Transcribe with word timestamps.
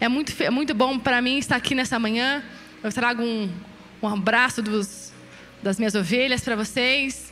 É 0.00 0.08
muito, 0.08 0.32
é 0.42 0.48
muito 0.48 0.72
bom 0.72 0.98
para 0.98 1.20
mim 1.20 1.36
estar 1.36 1.56
aqui 1.56 1.74
nessa 1.74 1.98
manhã. 1.98 2.42
Eu 2.82 2.90
trago 2.90 3.22
um, 3.22 3.52
um 4.02 4.08
abraço 4.08 4.62
dos, 4.62 5.12
das 5.62 5.78
minhas 5.78 5.94
ovelhas 5.94 6.40
para 6.40 6.56
vocês. 6.56 7.30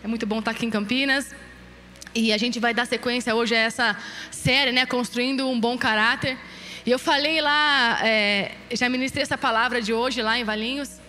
É 0.00 0.06
muito 0.06 0.24
bom 0.24 0.38
estar 0.38 0.52
aqui 0.52 0.64
em 0.64 0.70
Campinas. 0.70 1.34
E 2.14 2.32
a 2.32 2.38
gente 2.38 2.60
vai 2.60 2.72
dar 2.72 2.86
sequência 2.86 3.34
hoje 3.34 3.56
a 3.56 3.58
essa 3.58 3.96
série, 4.30 4.70
né? 4.70 4.86
Construindo 4.86 5.48
um 5.48 5.58
bom 5.58 5.76
caráter. 5.76 6.38
E 6.86 6.90
eu 6.92 7.00
falei 7.00 7.40
lá, 7.40 7.98
é, 8.06 8.52
já 8.70 8.88
ministrei 8.88 9.24
essa 9.24 9.36
palavra 9.36 9.82
de 9.82 9.92
hoje 9.92 10.22
lá 10.22 10.38
em 10.38 10.44
Valinhos. 10.44 11.00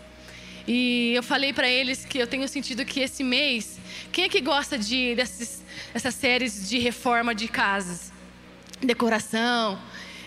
E 0.68 1.14
eu 1.14 1.22
falei 1.22 1.54
para 1.54 1.70
eles 1.70 2.04
que 2.04 2.18
eu 2.18 2.26
tenho 2.26 2.48
sentido 2.48 2.84
que 2.84 3.02
esse 3.02 3.24
mês, 3.24 3.78
quem 4.12 4.24
é 4.24 4.30
que 4.30 4.42
gosta 4.42 4.76
de 4.76 5.14
desses, 5.14 5.64
dessas 5.94 6.16
séries 6.16 6.68
de 6.68 6.80
reforma 6.80 7.36
de 7.36 7.48
casas, 7.48 8.12
decoração? 8.82 9.80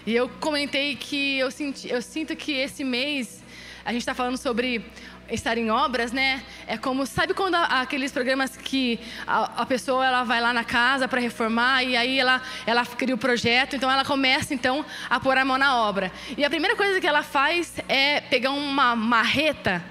E 0.09 0.16
eu 0.16 0.27
comentei 0.40 0.96
que 0.96 1.38
eu, 1.38 1.50
senti, 1.50 1.86
eu 1.86 2.00
sinto 2.00 2.34
que 2.34 2.52
esse 2.52 2.82
mês 2.82 3.45
a 3.84 3.92
gente 3.92 4.01
está 4.01 4.15
falando 4.15 4.38
sobre 4.38 4.82
estar 5.30 5.59
em 5.59 5.70
obras, 5.70 6.12
né? 6.12 6.42
É 6.66 6.78
como 6.78 7.05
sabe 7.05 7.34
quando 7.34 7.56
aqueles 7.56 8.10
programas 8.10 8.56
que 8.56 8.98
a, 9.27 9.60
a 9.60 9.66
pessoa 9.66 10.06
ela 10.06 10.24
vai 10.24 10.41
lá 10.41 10.51
na 10.51 10.65
casa 10.65 11.06
para 11.06 11.20
reformar 11.20 11.82
e 11.82 11.95
aí 11.95 12.18
ela 12.18 12.41
ela 12.66 12.87
cria 12.87 13.15
o 13.15 13.18
projeto, 13.18 13.77
então 13.77 13.91
ela 13.91 14.02
começa 14.02 14.55
então 14.55 14.82
a 15.10 15.20
pôr 15.20 15.37
a 15.37 15.45
mão 15.45 15.59
na 15.59 15.77
obra. 15.77 16.10
E 16.38 16.43
a 16.43 16.48
primeira 16.48 16.74
coisa 16.74 16.98
que 17.02 17.06
ela 17.06 17.23
faz 17.23 17.74
é 17.87 18.23
pegar 18.23 18.52
uma 18.52 18.96
marreta 18.96 19.84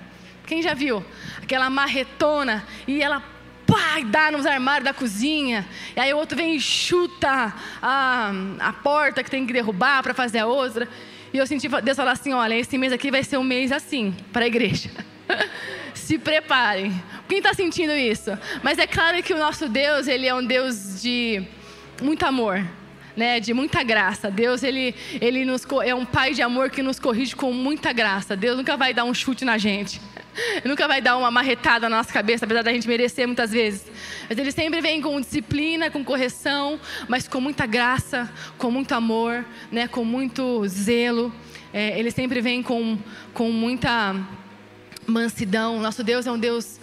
quem 0.47 0.61
já 0.61 0.73
viu? 0.73 1.03
Aquela 1.43 1.69
marretona 1.69 2.65
e 2.87 3.03
ela 3.03 3.21
pá, 3.67 3.99
dá 4.05 4.31
nos 4.31 4.45
armários 4.45 4.85
da 4.85 4.93
cozinha. 4.93 5.67
E 5.95 5.99
aí 5.99 6.13
o 6.13 6.17
outro 6.17 6.37
vem 6.37 6.55
e 6.55 6.59
chuta 6.59 7.53
a, 7.81 8.31
a 8.59 8.73
porta 8.73 9.21
que 9.23 9.29
tem 9.29 9.45
que 9.45 9.53
derrubar 9.53 10.01
para 10.01 10.13
fazer 10.13 10.39
a 10.39 10.47
outra. 10.47 10.87
E 11.33 11.37
eu 11.37 11.45
senti 11.45 11.67
Deus 11.67 11.97
falar 11.97 12.11
assim: 12.13 12.33
olha, 12.33 12.55
esse 12.55 12.77
mês 12.77 12.93
aqui 12.93 13.11
vai 13.11 13.23
ser 13.23 13.37
um 13.37 13.43
mês 13.43 13.71
assim 13.71 14.15
para 14.31 14.45
a 14.45 14.47
igreja. 14.47 14.89
Se 15.93 16.17
preparem. 16.17 16.93
Quem 17.27 17.39
está 17.39 17.53
sentindo 17.53 17.91
isso? 17.91 18.31
Mas 18.63 18.79
é 18.79 18.87
claro 18.87 19.21
que 19.21 19.33
o 19.33 19.37
nosso 19.37 19.67
Deus, 19.67 20.07
ele 20.07 20.25
é 20.25 20.33
um 20.33 20.45
Deus 20.45 21.01
de 21.01 21.43
muito 22.01 22.25
amor 22.25 22.63
né, 23.17 23.39
de 23.39 23.51
muita 23.51 23.81
graça. 23.81 24.29
Deus 24.29 24.61
ele, 24.61 24.93
ele 25.19 25.43
nos, 25.43 25.65
é 25.83 25.95
um 25.95 26.05
pai 26.05 26.35
de 26.35 26.43
amor 26.43 26.69
que 26.69 26.83
nos 26.83 26.99
corrige 26.99 27.35
com 27.35 27.51
muita 27.51 27.91
graça. 27.91 28.37
Deus 28.37 28.55
nunca 28.55 28.77
vai 28.77 28.93
dar 28.93 29.03
um 29.03 29.13
chute 29.13 29.43
na 29.43 29.57
gente. 29.57 29.99
Nunca 30.65 30.87
vai 30.87 31.01
dar 31.01 31.17
uma 31.17 31.31
marretada 31.31 31.89
na 31.89 31.97
nossa 31.97 32.11
cabeça, 32.11 32.45
apesar 32.45 32.63
da 32.63 32.71
gente 32.71 32.87
merecer 32.87 33.27
muitas 33.27 33.51
vezes. 33.51 33.85
Mas 34.29 34.37
ele 34.37 34.51
sempre 34.51 34.81
vem 34.81 35.01
com 35.01 35.19
disciplina, 35.19 35.89
com 35.89 36.03
correção, 36.03 36.79
mas 37.07 37.27
com 37.27 37.41
muita 37.41 37.65
graça, 37.65 38.31
com 38.57 38.71
muito 38.71 38.93
amor, 38.93 39.45
né, 39.71 39.87
com 39.87 40.03
muito 40.03 40.67
zelo. 40.67 41.33
É, 41.73 41.99
ele 41.99 42.11
sempre 42.11 42.41
vem 42.41 42.63
com, 42.63 42.97
com 43.33 43.51
muita 43.51 44.15
mansidão. 45.05 45.79
Nosso 45.79 46.03
Deus 46.03 46.25
é 46.25 46.31
um 46.31 46.39
Deus 46.39 46.79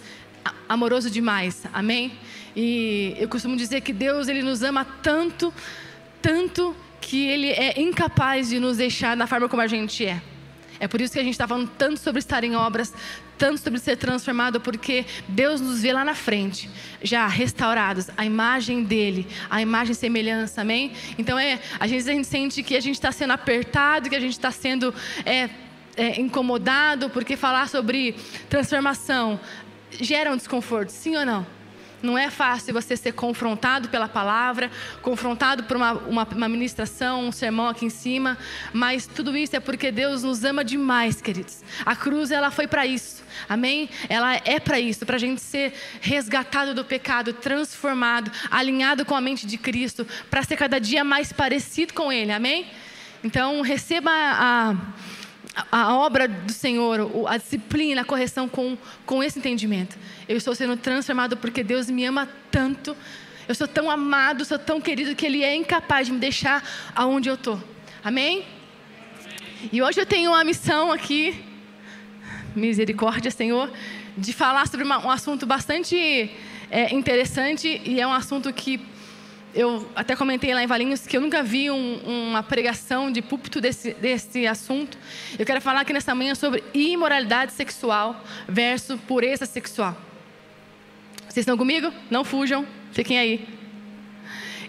amoroso 0.67 1.09
demais. 1.09 1.63
Amém? 1.73 2.13
E 2.55 3.15
eu 3.17 3.27
costumo 3.27 3.55
dizer 3.55 3.81
que 3.81 3.91
Deus 3.91 4.27
ele 4.27 4.41
nos 4.41 4.63
ama 4.63 4.85
tanto 4.85 5.53
tanto 6.25 6.75
que 6.99 7.27
ele 7.27 7.51
é 7.51 7.79
incapaz 7.79 8.49
de 8.49 8.59
nos 8.59 8.77
deixar 8.77 9.15
da 9.15 9.27
forma 9.27 9.47
como 9.47 9.61
a 9.61 9.67
gente 9.67 10.03
é. 10.03 10.19
É 10.79 10.87
por 10.87 11.01
isso 11.01 11.13
que 11.13 11.19
a 11.19 11.23
gente 11.23 11.33
está 11.33 11.47
falando 11.47 11.69
tanto 11.77 11.99
sobre 11.99 12.19
estar 12.19 12.43
em 12.43 12.55
obras, 12.55 12.93
tanto 13.37 13.59
sobre 13.59 13.79
ser 13.79 13.97
transformado, 13.97 14.59
porque 14.59 15.05
Deus 15.27 15.61
nos 15.61 15.81
vê 15.81 15.93
lá 15.93 16.03
na 16.03 16.15
frente, 16.15 16.69
já 17.01 17.27
restaurados, 17.27 18.09
a 18.17 18.25
imagem 18.25 18.83
dele, 18.83 19.27
a 19.49 19.61
imagem 19.61 19.93
e 19.93 19.95
semelhança, 19.95 20.61
amém? 20.61 20.93
Então 21.17 21.37
é, 21.37 21.59
às 21.79 21.89
vezes 21.89 22.07
a 22.07 22.11
gente 22.11 22.27
sente 22.27 22.63
que 22.63 22.75
a 22.75 22.81
gente 22.81 22.95
está 22.95 23.11
sendo 23.11 23.31
apertado, 23.31 24.09
que 24.09 24.15
a 24.15 24.19
gente 24.19 24.33
está 24.33 24.51
sendo 24.51 24.93
é, 25.25 25.49
é, 25.95 26.19
incomodado, 26.19 27.09
porque 27.09 27.35
falar 27.35 27.69
sobre 27.69 28.15
transformação 28.49 29.39
gera 29.91 30.31
um 30.31 30.37
desconforto, 30.37 30.89
sim 30.89 31.15
ou 31.15 31.25
não? 31.25 31.45
Não 32.01 32.17
é 32.17 32.29
fácil 32.29 32.73
você 32.73 32.95
ser 32.95 33.13
confrontado 33.13 33.89
pela 33.89 34.07
palavra, 34.07 34.69
confrontado 35.01 35.63
por 35.63 35.77
uma, 35.77 35.93
uma, 35.93 36.23
uma 36.23 36.49
ministração, 36.49 37.27
um 37.27 37.31
sermão 37.31 37.67
aqui 37.67 37.85
em 37.85 37.89
cima, 37.89 38.37
mas 38.73 39.07
tudo 39.07 39.35
isso 39.35 39.55
é 39.55 39.59
porque 39.59 39.91
Deus 39.91 40.23
nos 40.23 40.43
ama 40.43 40.63
demais, 40.63 41.21
queridos. 41.21 41.63
A 41.85 41.95
cruz, 41.95 42.31
ela 42.31 42.51
foi 42.51 42.67
para 42.67 42.85
isso, 42.85 43.23
amém? 43.49 43.89
Ela 44.09 44.35
é 44.45 44.59
para 44.59 44.79
isso, 44.79 45.05
para 45.05 45.15
a 45.15 45.19
gente 45.19 45.41
ser 45.41 45.73
resgatado 46.01 46.73
do 46.73 46.85
pecado, 46.85 47.33
transformado, 47.33 48.31
alinhado 48.51 49.05
com 49.05 49.15
a 49.15 49.21
mente 49.21 49.47
de 49.47 49.57
Cristo, 49.57 50.05
para 50.29 50.43
ser 50.43 50.57
cada 50.57 50.79
dia 50.79 51.03
mais 51.03 51.33
parecido 51.33 51.93
com 51.93 52.11
Ele, 52.11 52.31
amém? 52.31 52.67
Então, 53.23 53.61
receba 53.61 54.11
a 54.11 54.75
a 55.71 55.95
obra 55.95 56.27
do 56.27 56.51
Senhor, 56.51 57.27
a 57.27 57.37
disciplina, 57.37 58.01
a 58.01 58.05
correção 58.05 58.47
com, 58.47 58.77
com 59.05 59.23
esse 59.23 59.39
entendimento. 59.39 59.97
Eu 60.27 60.35
estou 60.35 60.53
sendo 60.53 60.75
transformado 60.75 61.37
porque 61.37 61.63
Deus 61.63 61.89
me 61.89 62.05
ama 62.05 62.27
tanto. 62.51 62.95
Eu 63.47 63.55
sou 63.55 63.67
tão 63.67 63.89
amado, 63.89 64.43
sou 64.43 64.59
tão 64.59 64.81
querido 64.81 65.15
que 65.15 65.25
Ele 65.25 65.43
é 65.43 65.55
incapaz 65.55 66.07
de 66.07 66.13
me 66.13 66.19
deixar 66.19 66.63
aonde 66.95 67.29
eu 67.29 67.35
estou. 67.35 67.61
Amém? 68.03 68.45
E 69.71 69.81
hoje 69.81 69.99
eu 69.99 70.05
tenho 70.05 70.31
uma 70.31 70.43
missão 70.43 70.91
aqui, 70.91 71.43
misericórdia, 72.55 73.31
Senhor, 73.31 73.71
de 74.17 74.33
falar 74.33 74.67
sobre 74.67 74.85
uma, 74.85 75.05
um 75.05 75.09
assunto 75.09 75.45
bastante 75.45 76.29
é, 76.69 76.93
interessante 76.93 77.81
e 77.85 77.99
é 77.99 78.05
um 78.05 78.13
assunto 78.13 78.51
que 78.51 78.79
eu 79.55 79.89
até 79.95 80.17
comentei 80.17 80.53
lá 80.53 80.61
em 80.61 80.67
Valinhos 80.67 81.07
que 81.07 81.15
eu 81.15 81.21
nunca 81.21 81.41
vi 81.41 81.71
um, 81.71 82.29
uma 82.29 82.43
pregação 82.43 83.09
de 83.09 83.21
púlpito 83.21 83.61
desse, 83.61 83.93
desse 83.93 84.45
assunto. 84.45 84.97
Eu 85.39 85.45
quero 85.45 85.61
falar 85.61 85.81
aqui 85.81 85.93
nessa 85.93 86.13
manhã 86.13 86.35
sobre 86.35 86.61
imoralidade 86.73 87.53
sexual 87.53 88.21
versus 88.49 88.99
pureza 89.07 89.45
sexual. 89.45 89.95
Vocês 91.21 91.37
estão 91.37 91.57
comigo? 91.57 91.91
Não 92.11 92.25
fujam, 92.25 92.67
fiquem 92.91 93.17
aí. 93.17 93.47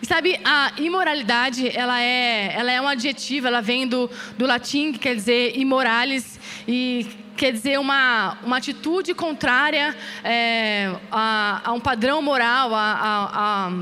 E 0.00 0.06
sabe, 0.06 0.38
a 0.44 0.72
imoralidade, 0.76 1.68
ela 1.76 2.00
é, 2.00 2.54
ela 2.54 2.70
é 2.70 2.80
um 2.80 2.86
adjetivo, 2.86 3.48
ela 3.48 3.60
vem 3.60 3.88
do, 3.88 4.08
do 4.38 4.46
latim, 4.46 4.92
que 4.92 5.00
quer 5.00 5.16
dizer 5.16 5.58
imoralis, 5.58 6.38
e 6.68 7.06
quer 7.36 7.50
dizer 7.50 7.78
uma, 7.80 8.38
uma 8.44 8.58
atitude 8.58 9.14
contrária 9.14 9.96
é, 10.22 10.94
a, 11.10 11.62
a, 11.64 11.72
um 11.72 11.80
padrão 11.80 12.22
moral, 12.22 12.74
a, 12.74 12.92
a, 12.92 13.66
a 13.68 13.72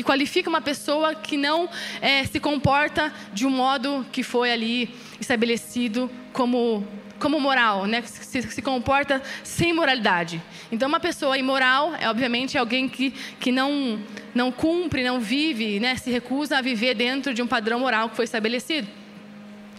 que 0.00 0.04
qualifica 0.04 0.48
uma 0.48 0.62
pessoa 0.62 1.14
que 1.14 1.36
não 1.36 1.68
é, 2.00 2.24
se 2.24 2.40
comporta 2.40 3.12
de 3.34 3.46
um 3.46 3.50
modo 3.50 4.06
que 4.10 4.22
foi 4.22 4.50
ali 4.50 4.94
estabelecido 5.20 6.10
como 6.32 6.86
como 7.18 7.38
moral, 7.38 7.84
né? 7.84 8.00
Se, 8.00 8.40
se, 8.40 8.62
comporta 8.62 9.22
sem 9.44 9.74
moralidade. 9.74 10.40
Então, 10.72 10.88
uma 10.88 10.98
pessoa 10.98 11.36
imoral 11.36 11.94
é, 11.96 12.08
obviamente, 12.08 12.56
alguém 12.56 12.88
que, 12.88 13.10
que 13.38 13.52
não, 13.52 14.00
não 14.34 14.50
cumpre, 14.50 15.04
não 15.04 15.20
vive, 15.20 15.78
né? 15.78 15.96
se 15.96 16.10
recusa 16.10 16.56
a 16.56 16.62
viver 16.62 16.94
dentro 16.94 17.34
de 17.34 17.42
um 17.42 17.46
padrão 17.46 17.78
moral 17.78 18.08
que 18.08 18.16
foi 18.16 18.24
estabelecido. 18.24 18.88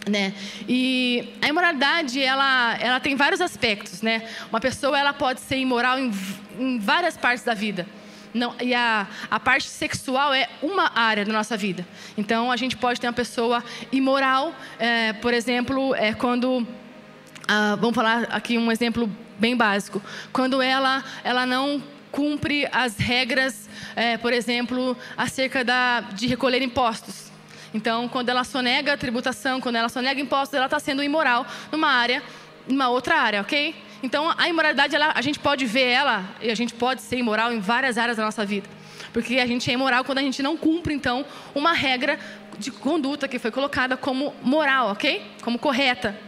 Né? 0.08 0.32
E 0.68 1.30
a 1.42 1.48
imoralidade, 1.48 2.22
ela, 2.22 2.78
ela 2.80 3.00
tem 3.00 3.16
vários 3.16 3.40
aspectos. 3.40 4.02
Né? 4.02 4.22
Uma 4.48 4.60
pessoa 4.60 4.96
ela 4.96 5.12
pode 5.12 5.40
ser 5.40 5.56
imoral 5.56 5.98
em, 5.98 6.12
em 6.60 6.78
várias 6.78 7.16
partes 7.16 7.44
da 7.44 7.54
vida. 7.54 7.88
Não, 8.34 8.54
e 8.60 8.74
a, 8.74 9.06
a 9.30 9.38
parte 9.38 9.68
sexual 9.68 10.32
é 10.32 10.48
uma 10.62 10.90
área 10.94 11.24
da 11.24 11.32
nossa 11.32 11.56
vida. 11.56 11.86
Então, 12.16 12.50
a 12.50 12.56
gente 12.56 12.76
pode 12.76 13.00
ter 13.00 13.06
uma 13.06 13.12
pessoa 13.12 13.62
imoral, 13.90 14.54
é, 14.78 15.12
por 15.12 15.34
exemplo, 15.34 15.94
é 15.94 16.14
quando. 16.14 16.66
Ah, 17.46 17.76
vamos 17.78 17.94
falar 17.94 18.24
aqui 18.30 18.56
um 18.56 18.72
exemplo 18.72 19.10
bem 19.38 19.56
básico. 19.56 20.00
Quando 20.32 20.62
ela, 20.62 21.04
ela 21.24 21.44
não 21.44 21.82
cumpre 22.10 22.66
as 22.72 22.96
regras, 22.96 23.68
é, 23.96 24.16
por 24.16 24.32
exemplo, 24.32 24.96
acerca 25.16 25.64
da, 25.64 26.00
de 26.00 26.26
recolher 26.26 26.62
impostos. 26.62 27.32
Então, 27.74 28.08
quando 28.08 28.28
ela 28.28 28.44
sonega 28.44 28.92
a 28.92 28.96
tributação, 28.96 29.60
quando 29.60 29.76
ela 29.76 29.88
sonega 29.88 30.20
impostos, 30.20 30.54
ela 30.54 30.66
está 30.66 30.78
sendo 30.78 31.02
imoral 31.02 31.46
numa 31.70 31.88
área, 31.88 32.22
numa 32.68 32.88
outra 32.88 33.16
área, 33.16 33.40
ok? 33.40 33.74
Então, 34.02 34.34
a 34.36 34.48
imoralidade, 34.48 34.96
ela, 34.96 35.12
a 35.14 35.22
gente 35.22 35.38
pode 35.38 35.64
ver 35.64 35.84
ela, 35.84 36.24
e 36.40 36.50
a 36.50 36.54
gente 36.54 36.74
pode 36.74 37.02
ser 37.02 37.16
imoral 37.16 37.52
em 37.52 37.60
várias 37.60 37.96
áreas 37.96 38.16
da 38.16 38.24
nossa 38.24 38.44
vida. 38.44 38.68
Porque 39.12 39.38
a 39.38 39.46
gente 39.46 39.70
é 39.70 39.74
imoral 39.74 40.04
quando 40.04 40.18
a 40.18 40.22
gente 40.22 40.42
não 40.42 40.56
cumpre, 40.56 40.92
então, 40.92 41.24
uma 41.54 41.72
regra 41.72 42.18
de 42.58 42.70
conduta 42.70 43.28
que 43.28 43.38
foi 43.38 43.50
colocada 43.50 43.96
como 43.96 44.34
moral, 44.42 44.88
ok? 44.90 45.22
Como 45.42 45.58
correta. 45.58 46.18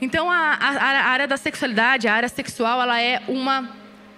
Então, 0.00 0.30
a, 0.30 0.54
a, 0.54 0.68
a 0.68 1.04
área 1.08 1.26
da 1.26 1.36
sexualidade, 1.36 2.08
a 2.08 2.14
área 2.14 2.28
sexual, 2.28 2.80
ela 2.80 3.00
é 3.00 3.22
uma, 3.28 3.70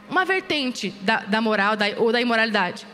uma 0.08 0.24
vertente 0.24 0.90
da, 1.00 1.18
da 1.18 1.40
moral 1.40 1.76
da, 1.76 1.86
ou 1.96 2.12
da 2.12 2.20
imoralidade. 2.20 2.86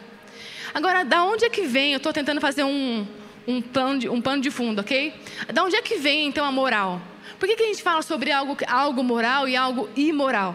Agora, 0.75 1.05
da 1.05 1.23
onde 1.25 1.45
é 1.45 1.51
que 1.51 1.63
vem? 1.63 1.93
Eu 1.93 1.99
estou 1.99 2.13
tentando 2.13 2.41
fazer 2.41 2.65
um, 2.65 3.07
um, 3.47 3.61
plano 3.61 3.99
de, 3.99 4.09
um 4.09 4.23
pano 4.23 4.41
de 4.41 4.51
fundo, 4.51 4.81
ok? 4.81 5.13
Da 5.53 5.63
onde 5.65 5.77
é 5.77 5.83
que 5.83 5.97
vem, 5.97 6.27
então, 6.27 6.45
a 6.45 6.51
moral? 6.51 7.01
Por 7.43 7.49
que, 7.49 7.57
que 7.57 7.65
a 7.65 7.67
gente 7.67 7.83
fala 7.83 8.03
sobre 8.03 8.31
algo, 8.31 8.57
algo 8.69 9.03
moral 9.03 9.49
e 9.49 9.57
algo 9.57 9.91
imoral? 9.97 10.55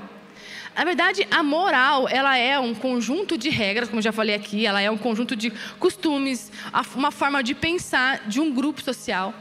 Na 0.74 0.86
verdade, 0.86 1.28
a 1.30 1.44
moral, 1.44 2.08
ela 2.08 2.38
é 2.38 2.58
um 2.58 2.74
conjunto 2.74 3.38
de 3.38 3.50
regras, 3.50 3.90
como 3.90 4.02
já 4.02 4.14
falei 4.14 4.34
aqui, 4.34 4.66
ela 4.66 4.82
é 4.82 4.90
um 4.90 4.98
conjunto 4.98 5.36
de 5.36 5.52
costumes, 5.80 6.50
uma 6.96 7.12
forma 7.12 7.44
de 7.44 7.54
pensar 7.54 8.26
de 8.30 8.40
um 8.40 8.54
grupo 8.54 8.82
social, 8.82 9.34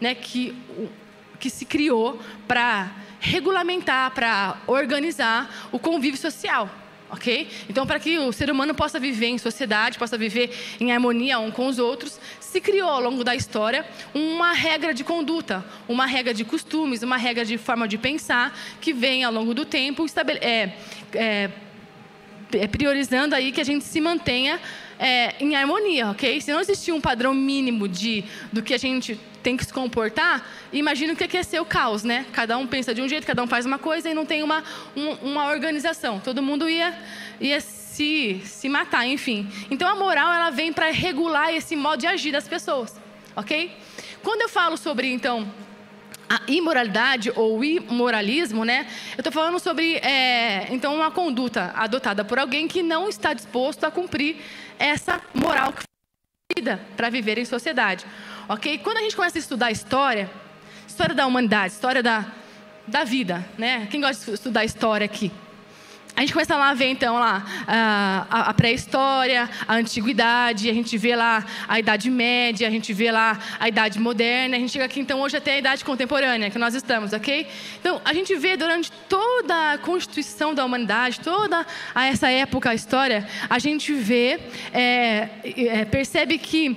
né, 0.00 0.14
que, 0.14 0.56
que 1.38 1.50
se 1.50 1.66
criou 1.66 2.18
para 2.48 2.90
regulamentar, 3.20 4.10
para 4.12 4.56
organizar 4.66 5.68
o 5.70 5.78
convívio 5.78 6.18
social. 6.18 6.70
Ok? 7.10 7.48
Então, 7.68 7.86
para 7.86 8.00
que 8.00 8.18
o 8.18 8.32
ser 8.32 8.50
humano 8.50 8.74
possa 8.74 8.98
viver 8.98 9.26
em 9.26 9.38
sociedade, 9.38 9.98
possa 9.98 10.16
viver 10.16 10.50
em 10.80 10.90
harmonia 10.90 11.38
um 11.38 11.50
com 11.50 11.66
os 11.66 11.78
outros, 11.78 12.18
se 12.40 12.60
criou 12.60 12.88
ao 12.88 13.00
longo 13.00 13.22
da 13.22 13.34
história 13.36 13.86
uma 14.14 14.52
regra 14.52 14.94
de 14.94 15.04
conduta, 15.04 15.64
uma 15.86 16.06
regra 16.06 16.32
de 16.32 16.44
costumes, 16.44 17.02
uma 17.02 17.16
regra 17.16 17.44
de 17.44 17.58
forma 17.58 17.86
de 17.86 17.98
pensar 17.98 18.56
que 18.80 18.92
vem 18.92 19.22
ao 19.22 19.32
longo 19.32 19.52
do 19.52 19.64
tempo 19.64 20.06
é, 20.40 20.72
é, 21.12 21.50
é, 22.52 22.66
priorizando 22.66 23.34
aí 23.34 23.52
que 23.52 23.60
a 23.60 23.64
gente 23.64 23.84
se 23.84 24.00
mantenha 24.00 24.60
é, 24.98 25.34
em 25.40 25.56
harmonia, 25.56 26.10
ok? 26.10 26.40
Se 26.40 26.52
não 26.52 26.60
existir 26.60 26.92
um 26.92 27.00
padrão 27.00 27.34
mínimo 27.34 27.88
de 27.88 28.24
do 28.52 28.62
que 28.62 28.74
a 28.74 28.78
gente 28.78 29.18
tem 29.42 29.56
que 29.56 29.64
se 29.64 29.72
comportar, 29.72 30.48
imagina 30.72 31.12
o 31.12 31.16
que 31.16 31.36
é 31.36 31.42
ser 31.42 31.60
o 31.60 31.64
caos, 31.64 32.02
né? 32.02 32.24
Cada 32.32 32.56
um 32.56 32.66
pensa 32.66 32.94
de 32.94 33.02
um 33.02 33.08
jeito, 33.08 33.26
cada 33.26 33.42
um 33.42 33.46
faz 33.46 33.66
uma 33.66 33.78
coisa 33.78 34.08
e 34.08 34.14
não 34.14 34.24
tem 34.24 34.42
uma, 34.42 34.64
um, 34.96 35.10
uma 35.30 35.48
organização. 35.48 36.18
Todo 36.18 36.42
mundo 36.42 36.68
ia, 36.68 36.98
ia 37.38 37.60
se, 37.60 38.40
se 38.44 38.68
matar, 38.68 39.06
enfim. 39.06 39.46
Então 39.70 39.86
a 39.86 39.94
moral 39.94 40.32
ela 40.32 40.50
vem 40.50 40.72
para 40.72 40.90
regular 40.90 41.54
esse 41.54 41.76
modo 41.76 42.00
de 42.00 42.06
agir 42.06 42.32
das 42.32 42.48
pessoas, 42.48 42.98
ok? 43.36 43.70
Quando 44.22 44.40
eu 44.40 44.48
falo 44.48 44.78
sobre 44.78 45.12
então 45.12 45.46
a 46.28 46.40
imoralidade 46.48 47.32
ou 47.34 47.62
imoralismo, 47.64 48.64
né? 48.64 48.86
Eu 49.16 49.20
estou 49.20 49.32
falando 49.32 49.58
sobre 49.58 49.96
é, 49.96 50.72
então 50.72 50.94
uma 50.94 51.10
conduta 51.10 51.72
adotada 51.74 52.24
por 52.24 52.38
alguém 52.38 52.66
que 52.66 52.82
não 52.82 53.08
está 53.08 53.32
disposto 53.32 53.84
a 53.84 53.90
cumprir 53.90 54.36
essa 54.78 55.20
moral 55.34 55.72
que 55.72 55.80
foi 55.80 56.56
vida 56.56 56.80
para 56.96 57.10
viver 57.10 57.38
em 57.38 57.44
sociedade, 57.44 58.04
ok? 58.48 58.78
Quando 58.78 58.98
a 58.98 59.02
gente 59.02 59.16
começa 59.16 59.38
a 59.38 59.40
estudar 59.40 59.70
história, 59.70 60.30
história 60.86 61.14
da 61.14 61.26
humanidade, 61.26 61.74
história 61.74 62.02
da, 62.02 62.26
da 62.86 63.04
vida, 63.04 63.44
né? 63.58 63.86
Quem 63.90 64.00
gosta 64.00 64.24
de 64.24 64.34
estudar 64.34 64.64
história 64.64 65.04
aqui? 65.04 65.30
A 66.16 66.20
gente 66.20 66.32
começa 66.32 66.56
lá 66.56 66.70
a 66.70 66.74
ver, 66.74 66.90
então, 66.90 67.18
lá, 67.18 67.44
a, 67.66 68.50
a 68.50 68.54
pré-história, 68.54 69.50
a 69.66 69.74
antiguidade, 69.74 70.70
a 70.70 70.72
gente 70.72 70.96
vê 70.96 71.16
lá 71.16 71.44
a 71.66 71.80
Idade 71.80 72.08
Média, 72.08 72.68
a 72.68 72.70
gente 72.70 72.92
vê 72.92 73.10
lá 73.10 73.36
a 73.58 73.68
Idade 73.68 73.98
Moderna, 73.98 74.56
a 74.56 74.60
gente 74.60 74.70
chega 74.70 74.84
aqui, 74.84 75.00
então, 75.00 75.20
hoje 75.20 75.36
até 75.36 75.54
a 75.54 75.58
Idade 75.58 75.84
Contemporânea, 75.84 76.50
que 76.50 76.58
nós 76.58 76.72
estamos, 76.72 77.12
ok? 77.12 77.48
Então, 77.80 78.00
a 78.04 78.14
gente 78.14 78.32
vê 78.36 78.56
durante 78.56 78.92
toda 79.08 79.72
a 79.72 79.78
constituição 79.78 80.54
da 80.54 80.64
humanidade, 80.64 81.18
toda 81.18 81.66
essa 81.96 82.30
época, 82.30 82.70
a 82.70 82.74
história, 82.76 83.26
a 83.50 83.58
gente 83.58 83.92
vê, 83.92 84.38
é, 84.72 85.28
é, 85.44 85.84
percebe 85.84 86.38
que 86.38 86.76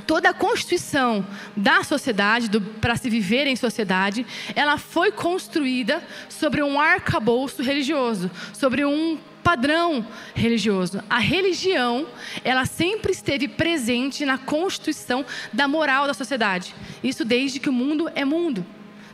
toda 0.00 0.30
a 0.30 0.34
constituição 0.34 1.24
da 1.56 1.82
sociedade, 1.82 2.48
para 2.80 2.96
se 2.96 3.08
viver 3.10 3.46
em 3.46 3.56
sociedade, 3.56 4.26
ela 4.54 4.78
foi 4.78 5.12
construída 5.12 6.02
sobre 6.28 6.62
um 6.62 6.80
arcabouço 6.80 7.62
religioso, 7.62 8.30
sobre 8.52 8.84
um 8.84 9.18
padrão 9.42 10.06
religioso. 10.34 11.02
A 11.08 11.18
religião, 11.18 12.06
ela 12.44 12.66
sempre 12.66 13.12
esteve 13.12 13.48
presente 13.48 14.24
na 14.24 14.38
constituição 14.38 15.24
da 15.52 15.66
moral 15.66 16.06
da 16.06 16.14
sociedade. 16.14 16.74
Isso 17.02 17.24
desde 17.24 17.58
que 17.58 17.68
o 17.68 17.72
mundo 17.72 18.10
é 18.14 18.24
mundo 18.24 18.64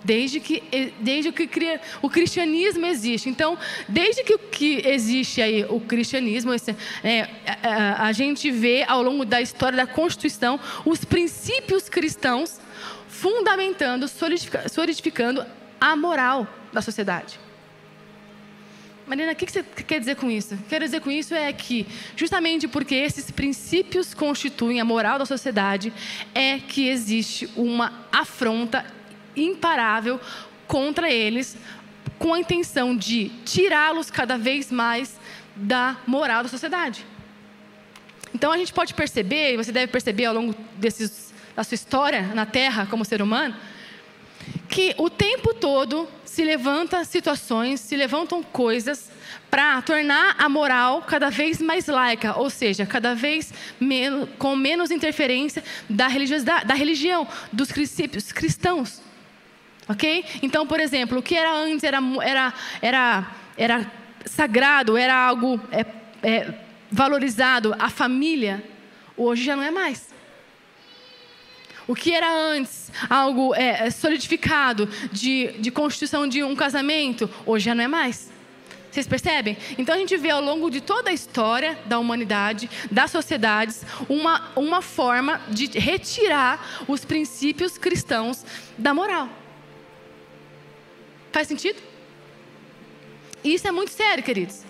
desde 0.07 0.39
que, 0.39 0.63
desde 1.01 1.33
que 1.33 1.51
o 2.01 2.09
cristianismo 2.09 2.87
existe. 2.87 3.29
Então, 3.29 3.59
desde 3.89 4.23
que, 4.23 4.39
que 4.39 4.87
existe 4.87 5.43
aí 5.43 5.65
o 5.69 5.81
cristianismo, 5.81 6.55
esse, 6.55 6.75
é, 7.03 7.29
a, 7.63 8.07
a 8.07 8.13
gente 8.13 8.51
vê 8.51 8.85
ao 8.87 9.03
longo 9.03 9.25
da 9.25 9.41
história 9.41 9.77
da 9.77 9.87
Constituição 9.87 10.61
os 10.85 11.05
princípios 11.05 11.89
cristãos 11.89 12.61
fundamentando, 13.09 14.07
solidificando 14.69 15.45
a 15.81 15.97
moral 15.97 16.47
da 16.73 16.81
sociedade. 16.81 17.41
Marina, 19.07 19.33
o 19.33 19.37
que 19.37 19.47
você 19.47 19.63
quer 19.63 20.01
dizer 20.01 20.17
com 20.17 20.29
isso? 20.29 20.59
Quero 20.69 20.85
dizer 20.85 21.01
com 21.01 21.11
isso 21.11 21.33
é 21.33 21.53
que, 21.53 21.87
justamente 22.17 22.67
porque 22.67 22.95
esses 22.95 23.31
princípios 23.31 24.13
constituem 24.13 24.81
a 24.81 24.85
moral 24.85 25.17
da 25.17 25.25
sociedade, 25.25 25.93
é 26.35 26.59
que 26.59 26.89
existe 26.89 27.49
uma 27.55 28.05
afronta 28.11 28.85
imparável 29.37 30.21
contra 30.67 31.11
eles, 31.11 31.57
com 32.19 32.35
a 32.35 32.41
intenção 32.41 32.97
de 32.97 33.29
tirá-los 33.45 34.11
cada 34.11 34.39
vez 34.39 34.73
mais 34.73 35.19
da 35.55 35.97
moral 36.07 36.43
da 36.43 36.49
sociedade. 36.49 37.05
Então 38.35 38.53
a 38.53 38.59
gente 38.59 38.73
pode 38.73 38.95
perceber, 38.95 39.55
e 39.55 39.57
você 39.57 39.73
deve 39.73 39.91
perceber 39.91 40.27
ao 40.27 40.35
longo 40.35 40.55
desses, 40.77 41.33
da 41.55 41.65
sua 41.65 41.75
história 41.75 42.23
na 42.35 42.45
Terra 42.45 42.87
como 42.87 43.05
ser 43.05 43.23
humano, 43.23 43.57
que 44.69 44.95
o 44.99 45.09
tempo 45.09 45.55
todo 45.55 46.09
se 46.25 46.45
levanta 46.45 47.03
situações, 47.05 47.81
se 47.81 47.97
levantam 47.97 48.43
coisas 48.43 49.11
para 49.51 49.81
tornar 49.81 50.37
a 50.39 50.49
moral 50.49 51.03
cada 51.03 51.31
vez 51.31 51.63
mais 51.63 51.87
laica, 51.87 52.37
ou 52.39 52.51
seja, 52.51 52.85
cada 52.85 53.15
vez 53.15 53.55
menos, 53.81 54.29
com 54.39 54.55
menos 54.55 54.91
interferência 54.91 55.65
da, 55.89 56.09
da 56.65 56.75
religião, 56.75 57.27
dos 57.51 57.73
princípios 57.73 58.33
cristãos. 58.33 59.01
Ok? 59.89 60.25
Então, 60.43 60.67
por 60.67 60.81
exemplo, 60.81 61.19
o 61.19 61.23
que 61.23 61.37
era 61.37 61.53
antes 61.53 61.85
era, 61.85 61.99
era, 62.23 62.55
era, 62.83 63.27
era 63.57 63.93
sagrado, 64.25 64.97
era 64.97 65.15
algo 65.15 65.61
é, 65.71 65.87
é, 66.23 66.55
valorizado, 66.91 67.75
a 67.79 67.89
família, 67.89 68.65
hoje 69.17 69.45
já 69.45 69.55
não 69.55 69.63
é 69.63 69.71
mais. 69.71 70.09
O 71.87 71.95
que 71.95 72.13
era 72.13 72.29
antes 72.29 72.91
algo 73.09 73.55
é, 73.55 73.87
é, 73.87 73.91
solidificado 73.91 74.87
de, 75.13 75.53
de 75.59 75.71
constituição 75.71 76.27
de 76.27 76.43
um 76.43 76.57
casamento, 76.57 77.31
hoje 77.45 77.67
já 77.67 77.75
não 77.75 77.85
é 77.85 77.89
mais. 77.89 78.35
Vocês 78.91 79.07
percebem? 79.07 79.57
Então 79.79 79.95
a 79.95 79.99
gente 79.99 80.17
vê 80.17 80.31
ao 80.31 80.41
longo 80.41 80.71
de 80.71 80.81
toda 80.81 81.11
a 81.11 81.13
história 81.13 81.79
da 81.85 81.99
humanidade, 81.99 82.69
das 82.91 83.11
sociedades, 83.11 83.85
uma, 84.09 84.51
uma 84.57 84.83
forma 84.83 85.41
de 85.49 85.67
retirar 85.79 86.85
os 86.89 87.05
princípios 87.05 87.79
cristãos 87.79 88.45
da 88.77 88.93
moral. 88.93 89.29
Faz 91.37 91.49
sentido? 91.49 91.77
Isso 93.45 93.69
é 93.69 93.71
muito 93.71 93.93
sério, 93.93 94.25
queridos. 94.25 94.63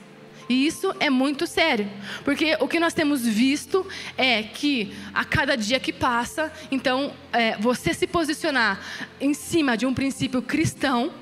E 0.49 0.67
isso 0.67 0.93
é 0.99 1.09
muito 1.09 1.47
sério, 1.47 1.89
porque 2.25 2.57
o 2.59 2.67
que 2.67 2.81
nós 2.81 2.93
temos 2.93 3.25
visto 3.25 3.87
é 4.19 4.43
que 4.43 4.93
a 5.15 5.25
cada 5.25 5.57
dia 5.57 5.79
que 5.79 5.93
passa, 5.93 6.53
então, 6.69 7.15
é, 7.33 7.57
você 7.59 7.95
se 7.95 8.05
posicionar 8.09 8.81
em 9.21 9.33
cima 9.33 9.77
de 9.77 9.87
um 9.87 9.95
princípio 9.95 10.43
cristão 10.43 11.13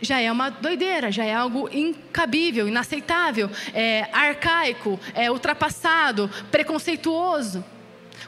já 0.00 0.20
é 0.20 0.30
uma 0.30 0.50
doideira, 0.50 1.10
já 1.10 1.24
é 1.24 1.34
algo 1.34 1.68
incabível, 1.72 2.68
inaceitável, 2.68 3.50
é, 3.74 4.08
arcaico, 4.12 5.00
é 5.14 5.28
ultrapassado, 5.32 6.30
preconceituoso. 6.48 7.64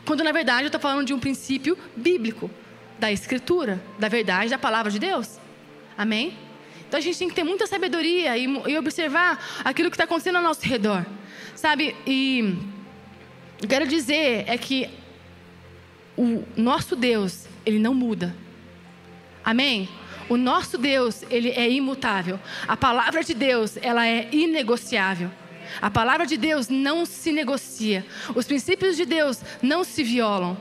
Quando 0.05 0.25
na 0.25 0.33
verdade 0.33 0.63
eu 0.63 0.67
estou 0.67 0.81
falando 0.81 1.07
de 1.07 1.15
um 1.15 1.21
princípio 1.21 1.79
bíblico, 1.95 2.51
da 2.99 3.13
Escritura, 3.13 3.81
da 3.97 4.09
verdade 4.09 4.51
da 4.51 4.59
palavra 4.59 4.91
de 4.91 4.99
Deus. 4.99 5.39
Amém? 6.01 6.33
Então 6.89 6.97
a 6.97 7.01
gente 7.03 7.19
tem 7.19 7.29
que 7.29 7.35
ter 7.35 7.45
muita 7.45 7.67
sabedoria 7.67 8.35
e, 8.39 8.45
e 8.45 8.79
observar 8.79 9.39
aquilo 9.63 9.91
que 9.91 9.97
está 9.97 10.05
acontecendo 10.05 10.37
ao 10.37 10.43
nosso 10.43 10.67
redor. 10.67 11.05
Sabe? 11.55 11.95
E 12.07 12.57
eu 13.61 13.69
quero 13.69 13.87
dizer 13.87 14.45
é 14.47 14.57
que 14.57 14.89
o 16.17 16.43
nosso 16.57 16.97
Deus, 16.97 17.47
ele 17.67 17.79
não 17.79 17.93
muda. 17.93 18.35
Amém? 19.45 19.91
O 20.27 20.39
nosso 20.39 20.79
Deus, 20.79 21.23
ele 21.29 21.51
é 21.51 21.71
imutável. 21.71 22.41
A 22.67 22.79
palavra 22.79 23.23
de 23.23 23.35
Deus, 23.35 23.77
ela 23.83 24.07
é 24.07 24.27
inegociável. 24.33 25.31
A 25.83 25.91
palavra 25.91 26.25
de 26.25 26.39
Deus 26.39 26.71
não 26.71 27.05
se 27.05 27.31
negocia. 27.31 28.07
Os 28.35 28.47
princípios 28.47 28.97
de 28.97 29.05
Deus 29.05 29.43
não 29.61 29.85
se 29.85 30.03
violam. 30.03 30.57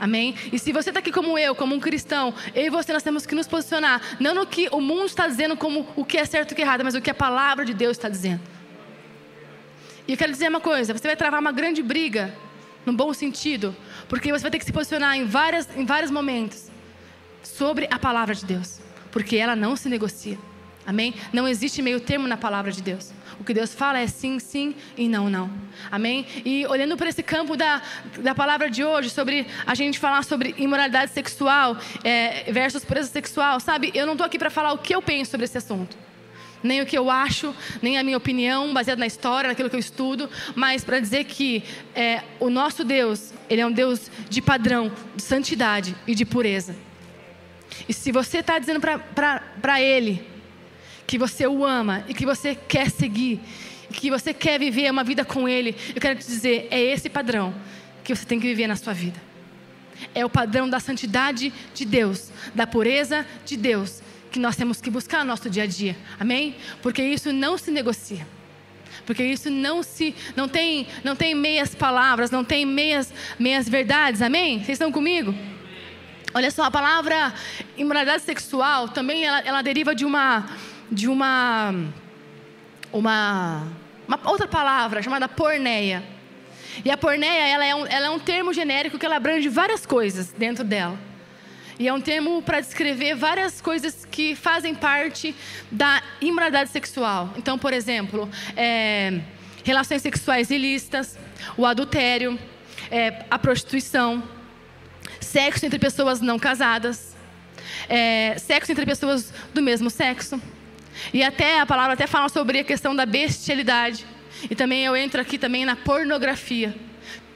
Amém? 0.00 0.34
E 0.50 0.58
se 0.58 0.72
você 0.72 0.88
está 0.88 1.00
aqui 1.00 1.12
como 1.12 1.38
eu, 1.38 1.54
como 1.54 1.74
um 1.74 1.78
cristão, 1.78 2.32
eu 2.54 2.64
e 2.64 2.70
você 2.70 2.90
nós 2.90 3.02
temos 3.02 3.26
que 3.26 3.34
nos 3.34 3.46
posicionar, 3.46 4.00
não 4.18 4.34
no 4.34 4.46
que 4.46 4.66
o 4.72 4.80
mundo 4.80 5.04
está 5.04 5.28
dizendo 5.28 5.58
como 5.58 5.86
o 5.94 6.06
que 6.06 6.16
é 6.16 6.24
certo 6.24 6.50
e 6.50 6.54
o 6.54 6.56
que 6.56 6.62
é 6.62 6.64
errado, 6.64 6.82
mas 6.82 6.94
o 6.94 7.02
que 7.02 7.10
a 7.10 7.14
palavra 7.14 7.66
de 7.66 7.74
Deus 7.74 7.98
está 7.98 8.08
dizendo. 8.08 8.40
E 10.08 10.12
eu 10.12 10.16
quero 10.16 10.32
dizer 10.32 10.48
uma 10.48 10.60
coisa: 10.60 10.96
você 10.96 11.06
vai 11.06 11.16
travar 11.16 11.38
uma 11.38 11.52
grande 11.52 11.82
briga, 11.82 12.34
no 12.86 12.94
bom 12.94 13.12
sentido, 13.12 13.76
porque 14.08 14.32
você 14.32 14.40
vai 14.40 14.50
ter 14.50 14.58
que 14.58 14.64
se 14.64 14.72
posicionar 14.72 15.16
em, 15.16 15.26
várias, 15.26 15.68
em 15.76 15.84
vários 15.84 16.10
momentos 16.10 16.70
sobre 17.42 17.86
a 17.90 17.98
palavra 17.98 18.34
de 18.34 18.44
Deus, 18.46 18.80
porque 19.12 19.36
ela 19.36 19.54
não 19.54 19.76
se 19.76 19.90
negocia. 19.90 20.38
Amém? 20.86 21.14
Não 21.30 21.46
existe 21.46 21.82
meio 21.82 22.00
termo 22.00 22.26
na 22.26 22.38
palavra 22.38 22.72
de 22.72 22.82
Deus. 22.82 23.12
O 23.40 23.44
que 23.44 23.54
Deus 23.54 23.74
fala 23.74 23.98
é 23.98 24.06
sim, 24.06 24.38
sim 24.38 24.74
e 24.98 25.08
não, 25.08 25.30
não. 25.30 25.50
Amém? 25.90 26.26
E 26.44 26.66
olhando 26.66 26.94
para 26.94 27.08
esse 27.08 27.22
campo 27.22 27.56
da, 27.56 27.80
da 28.18 28.34
palavra 28.34 28.68
de 28.68 28.84
hoje, 28.84 29.08
sobre 29.08 29.46
a 29.66 29.74
gente 29.74 29.98
falar 29.98 30.22
sobre 30.24 30.54
imoralidade 30.58 31.10
sexual 31.10 31.74
é, 32.04 32.52
versus 32.52 32.84
pureza 32.84 33.08
sexual, 33.08 33.58
sabe? 33.58 33.90
Eu 33.94 34.04
não 34.04 34.12
estou 34.12 34.26
aqui 34.26 34.38
para 34.38 34.50
falar 34.50 34.74
o 34.74 34.78
que 34.78 34.94
eu 34.94 35.00
penso 35.00 35.30
sobre 35.30 35.44
esse 35.44 35.56
assunto. 35.56 35.96
nem 36.62 36.82
o 36.82 36.86
que 36.86 36.98
eu 36.98 37.10
acho, 37.10 37.54
nem 37.80 37.96
a 37.96 38.02
minha 38.02 38.18
opinião 38.18 38.74
baseada 38.74 39.00
na 39.00 39.06
história, 39.06 39.48
naquilo 39.48 39.70
que 39.70 39.76
eu 39.76 39.80
estudo, 39.80 40.28
mas 40.54 40.84
para 40.84 41.00
dizer 41.00 41.24
que 41.24 41.64
é, 41.94 42.22
o 42.38 42.50
nosso 42.50 42.84
Deus, 42.84 43.32
Ele 43.48 43.62
é 43.62 43.66
um 43.66 43.72
Deus 43.72 44.10
de 44.28 44.42
padrão, 44.42 44.92
de 45.16 45.22
santidade 45.22 45.96
e 46.06 46.14
de 46.14 46.26
pureza. 46.26 46.76
E 47.88 47.94
se 47.94 48.12
você 48.12 48.40
está 48.40 48.58
dizendo 48.58 48.80
para 48.80 49.80
Ele 49.80 50.29
que 51.06 51.18
você 51.18 51.46
o 51.46 51.64
ama 51.64 52.04
e 52.08 52.14
que 52.14 52.24
você 52.24 52.54
quer 52.54 52.90
seguir, 52.90 53.40
que 53.92 54.10
você 54.10 54.32
quer 54.32 54.58
viver 54.58 54.90
uma 54.90 55.04
vida 55.04 55.24
com 55.24 55.48
Ele, 55.48 55.74
eu 55.94 56.00
quero 56.00 56.18
te 56.18 56.26
dizer, 56.26 56.68
é 56.70 56.80
esse 56.80 57.08
padrão 57.08 57.54
que 58.04 58.14
você 58.14 58.24
tem 58.24 58.38
que 58.38 58.46
viver 58.46 58.66
na 58.66 58.76
sua 58.76 58.92
vida. 58.92 59.20
É 60.14 60.24
o 60.24 60.30
padrão 60.30 60.68
da 60.68 60.80
santidade 60.80 61.52
de 61.74 61.84
Deus, 61.84 62.30
da 62.54 62.66
pureza 62.66 63.26
de 63.44 63.56
Deus, 63.56 64.02
que 64.30 64.38
nós 64.38 64.56
temos 64.56 64.80
que 64.80 64.90
buscar 64.90 65.20
no 65.20 65.26
nosso 65.26 65.50
dia 65.50 65.64
a 65.64 65.66
dia. 65.66 65.96
Amém? 66.18 66.56
Porque 66.82 67.02
isso 67.02 67.32
não 67.32 67.58
se 67.58 67.70
negocia. 67.70 68.26
Porque 69.04 69.24
isso 69.24 69.50
não 69.50 69.82
se 69.82 70.14
não 70.36 70.48
tem 70.48 70.86
não 71.02 71.16
tem 71.16 71.34
meias 71.34 71.74
palavras, 71.74 72.30
não 72.30 72.44
tem 72.44 72.64
meias 72.64 73.12
meias 73.38 73.68
verdades. 73.68 74.22
Amém? 74.22 74.58
Vocês 74.58 74.70
estão 74.76 74.92
comigo? 74.92 75.34
Olha 76.32 76.50
só, 76.50 76.64
a 76.64 76.70
palavra 76.70 77.34
imoralidade 77.76 78.22
sexual 78.22 78.88
também 78.88 79.24
ela, 79.24 79.40
ela 79.40 79.62
deriva 79.62 79.94
de 79.94 80.04
uma 80.04 80.48
de 80.90 81.08
uma 81.08 81.72
uma, 82.92 83.66
uma 84.06 84.20
outra 84.24 84.48
palavra 84.48 85.02
chamada 85.02 85.28
porneia. 85.28 86.02
E 86.84 86.90
a 86.90 86.96
porneia 86.96 87.48
ela 87.48 87.64
é, 87.64 87.74
um, 87.74 87.86
ela 87.86 88.06
é 88.06 88.10
um 88.10 88.18
termo 88.18 88.52
genérico 88.52 88.98
que 88.98 89.06
ela 89.06 89.16
abrange 89.16 89.48
várias 89.48 89.84
coisas 89.84 90.32
dentro 90.32 90.64
dela. 90.64 90.98
E 91.78 91.88
é 91.88 91.92
um 91.92 92.00
termo 92.00 92.42
para 92.42 92.60
descrever 92.60 93.14
várias 93.14 93.60
coisas 93.60 94.04
que 94.04 94.34
fazem 94.34 94.74
parte 94.74 95.34
da 95.70 96.02
imoralidade 96.20 96.70
sexual. 96.70 97.32
Então, 97.36 97.58
por 97.58 97.72
exemplo, 97.72 98.28
é, 98.56 99.20
relações 99.64 100.02
sexuais 100.02 100.50
ilícitas, 100.50 101.18
o 101.56 101.64
adultério, 101.64 102.38
é, 102.90 103.24
a 103.30 103.38
prostituição, 103.38 104.22
sexo 105.20 105.64
entre 105.64 105.78
pessoas 105.78 106.20
não 106.20 106.38
casadas, 106.38 107.16
é, 107.88 108.36
sexo 108.38 108.70
entre 108.70 108.84
pessoas 108.84 109.32
do 109.54 109.62
mesmo 109.62 109.88
sexo. 109.88 110.40
E 111.12 111.22
até 111.22 111.60
a 111.60 111.66
palavra 111.66 111.94
até 111.94 112.06
fala 112.06 112.28
sobre 112.28 112.60
a 112.60 112.64
questão 112.64 112.94
da 112.94 113.06
bestialidade. 113.06 114.06
E 114.50 114.54
também 114.54 114.84
eu 114.84 114.96
entro 114.96 115.20
aqui 115.20 115.38
também 115.38 115.64
na 115.64 115.76
pornografia. 115.76 116.74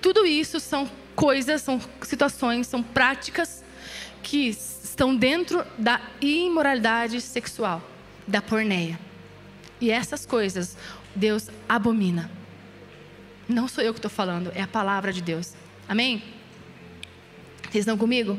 Tudo 0.00 0.26
isso 0.26 0.60
são 0.60 0.90
coisas, 1.14 1.62
são 1.62 1.80
situações, 2.02 2.66
são 2.66 2.82
práticas 2.82 3.64
que 4.22 4.48
estão 4.48 5.14
dentro 5.14 5.64
da 5.78 6.00
imoralidade 6.20 7.20
sexual, 7.20 7.82
da 8.26 8.40
porneia. 8.40 8.98
E 9.80 9.90
essas 9.90 10.24
coisas 10.24 10.76
Deus 11.14 11.48
abomina. 11.68 12.30
Não 13.48 13.68
sou 13.68 13.84
eu 13.84 13.92
que 13.92 13.98
estou 13.98 14.10
falando, 14.10 14.50
é 14.54 14.62
a 14.62 14.66
palavra 14.66 15.12
de 15.12 15.20
Deus. 15.20 15.52
Amém? 15.88 16.22
Vocês 17.62 17.82
estão 17.82 17.98
comigo? 17.98 18.38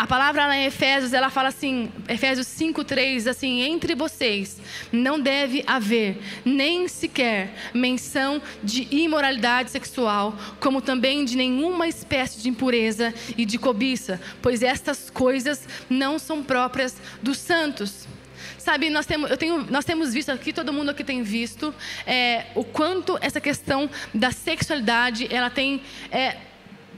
A 0.00 0.06
palavra 0.06 0.46
lá 0.46 0.56
em 0.56 0.64
Efésios, 0.64 1.12
ela 1.12 1.28
fala 1.28 1.48
assim, 1.50 1.92
Efésios 2.08 2.46
5, 2.46 2.84
3, 2.84 3.26
assim, 3.26 3.60
entre 3.60 3.94
vocês 3.94 4.56
não 4.90 5.20
deve 5.20 5.62
haver 5.66 6.16
nem 6.42 6.88
sequer 6.88 7.52
menção 7.74 8.40
de 8.64 8.88
imoralidade 8.90 9.70
sexual, 9.70 10.34
como 10.58 10.80
também 10.80 11.22
de 11.22 11.36
nenhuma 11.36 11.86
espécie 11.86 12.40
de 12.40 12.48
impureza 12.48 13.12
e 13.36 13.44
de 13.44 13.58
cobiça, 13.58 14.18
pois 14.40 14.62
estas 14.62 15.10
coisas 15.10 15.68
não 15.90 16.18
são 16.18 16.42
próprias 16.42 16.96
dos 17.22 17.36
santos. 17.36 18.08
Sabe, 18.56 18.88
nós 18.88 19.04
temos, 19.04 19.30
eu 19.30 19.36
tenho, 19.36 19.66
nós 19.70 19.84
temos 19.84 20.14
visto 20.14 20.30
aqui, 20.30 20.50
todo 20.50 20.72
mundo 20.72 20.88
aqui 20.92 21.04
tem 21.04 21.22
visto, 21.22 21.74
é, 22.06 22.46
o 22.54 22.64
quanto 22.64 23.18
essa 23.20 23.38
questão 23.38 23.90
da 24.14 24.30
sexualidade, 24.30 25.28
ela 25.30 25.50
tem 25.50 25.82
é, 26.10 26.38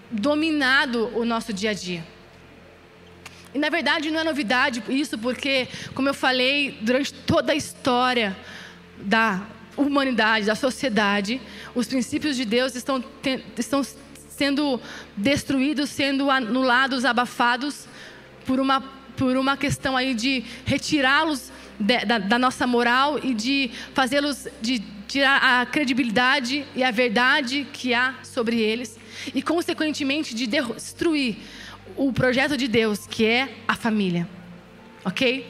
dominado 0.08 1.10
o 1.18 1.24
nosso 1.24 1.52
dia 1.52 1.70
a 1.70 1.74
dia. 1.74 2.21
E 3.54 3.58
na 3.58 3.68
verdade 3.68 4.10
não 4.10 4.20
é 4.20 4.24
novidade 4.24 4.82
isso, 4.88 5.18
porque, 5.18 5.68
como 5.94 6.08
eu 6.08 6.14
falei, 6.14 6.78
durante 6.80 7.12
toda 7.12 7.52
a 7.52 7.56
história 7.56 8.36
da 8.98 9.42
humanidade, 9.76 10.46
da 10.46 10.54
sociedade, 10.54 11.40
os 11.74 11.86
princípios 11.86 12.36
de 12.36 12.44
Deus 12.44 12.74
estão, 12.74 13.04
estão 13.58 13.82
sendo 14.28 14.80
destruídos, 15.16 15.90
sendo 15.90 16.30
anulados, 16.30 17.04
abafados 17.04 17.86
por 18.46 18.58
uma, 18.58 18.80
por 19.16 19.36
uma 19.36 19.56
questão 19.56 19.96
aí 19.96 20.14
de 20.14 20.44
retirá-los 20.64 21.52
da, 21.78 22.18
da, 22.18 22.38
nossa 22.38 22.66
moral 22.66 23.18
e 23.22 23.34
de 23.34 23.70
fazê-los, 23.94 24.48
de 24.60 24.80
tirar 25.06 25.60
a 25.60 25.66
credibilidade 25.66 26.64
e 26.74 26.82
a 26.82 26.90
verdade 26.90 27.66
que 27.72 27.92
há 27.92 28.14
sobre 28.22 28.58
eles 28.58 28.98
e, 29.34 29.42
consequentemente, 29.42 30.34
de 30.34 30.46
destruir 30.46 31.36
o 31.96 32.12
projeto 32.12 32.56
de 32.56 32.68
Deus, 32.68 33.06
que 33.06 33.24
é 33.24 33.48
a 33.66 33.74
família. 33.74 34.28
Ok? 35.04 35.46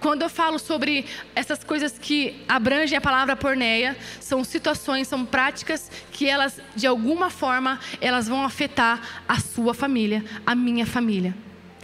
Quando 0.00 0.22
eu 0.22 0.28
falo 0.28 0.58
sobre 0.58 1.06
essas 1.34 1.62
coisas 1.62 1.96
que 1.98 2.42
abrangem 2.48 2.98
a 2.98 3.00
palavra 3.00 3.36
porneia, 3.36 3.96
são 4.20 4.42
situações, 4.42 5.06
são 5.06 5.24
práticas 5.24 5.90
que 6.10 6.28
elas, 6.28 6.60
de 6.74 6.86
alguma 6.86 7.30
forma, 7.30 7.78
elas 8.00 8.26
vão 8.26 8.44
afetar 8.44 9.22
a 9.28 9.38
sua 9.38 9.72
família, 9.72 10.24
a 10.44 10.54
minha 10.54 10.84
família. 10.84 11.34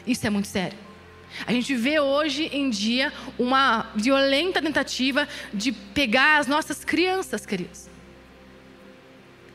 Isso 0.07 0.27
é 0.27 0.31
muito 0.31 0.49
sério. 0.49 0.77
A 1.47 1.53
gente 1.53 1.75
vê 1.75 2.01
hoje 2.01 2.49
em 2.53 2.71
dia 2.71 3.13
uma 3.39 3.87
violenta 3.95 4.61
tentativa 4.61 5.29
de 5.53 5.71
pegar 5.71 6.39
as 6.39 6.47
nossas 6.47 6.85
crianças, 6.85 7.47
queridos. 7.47 7.89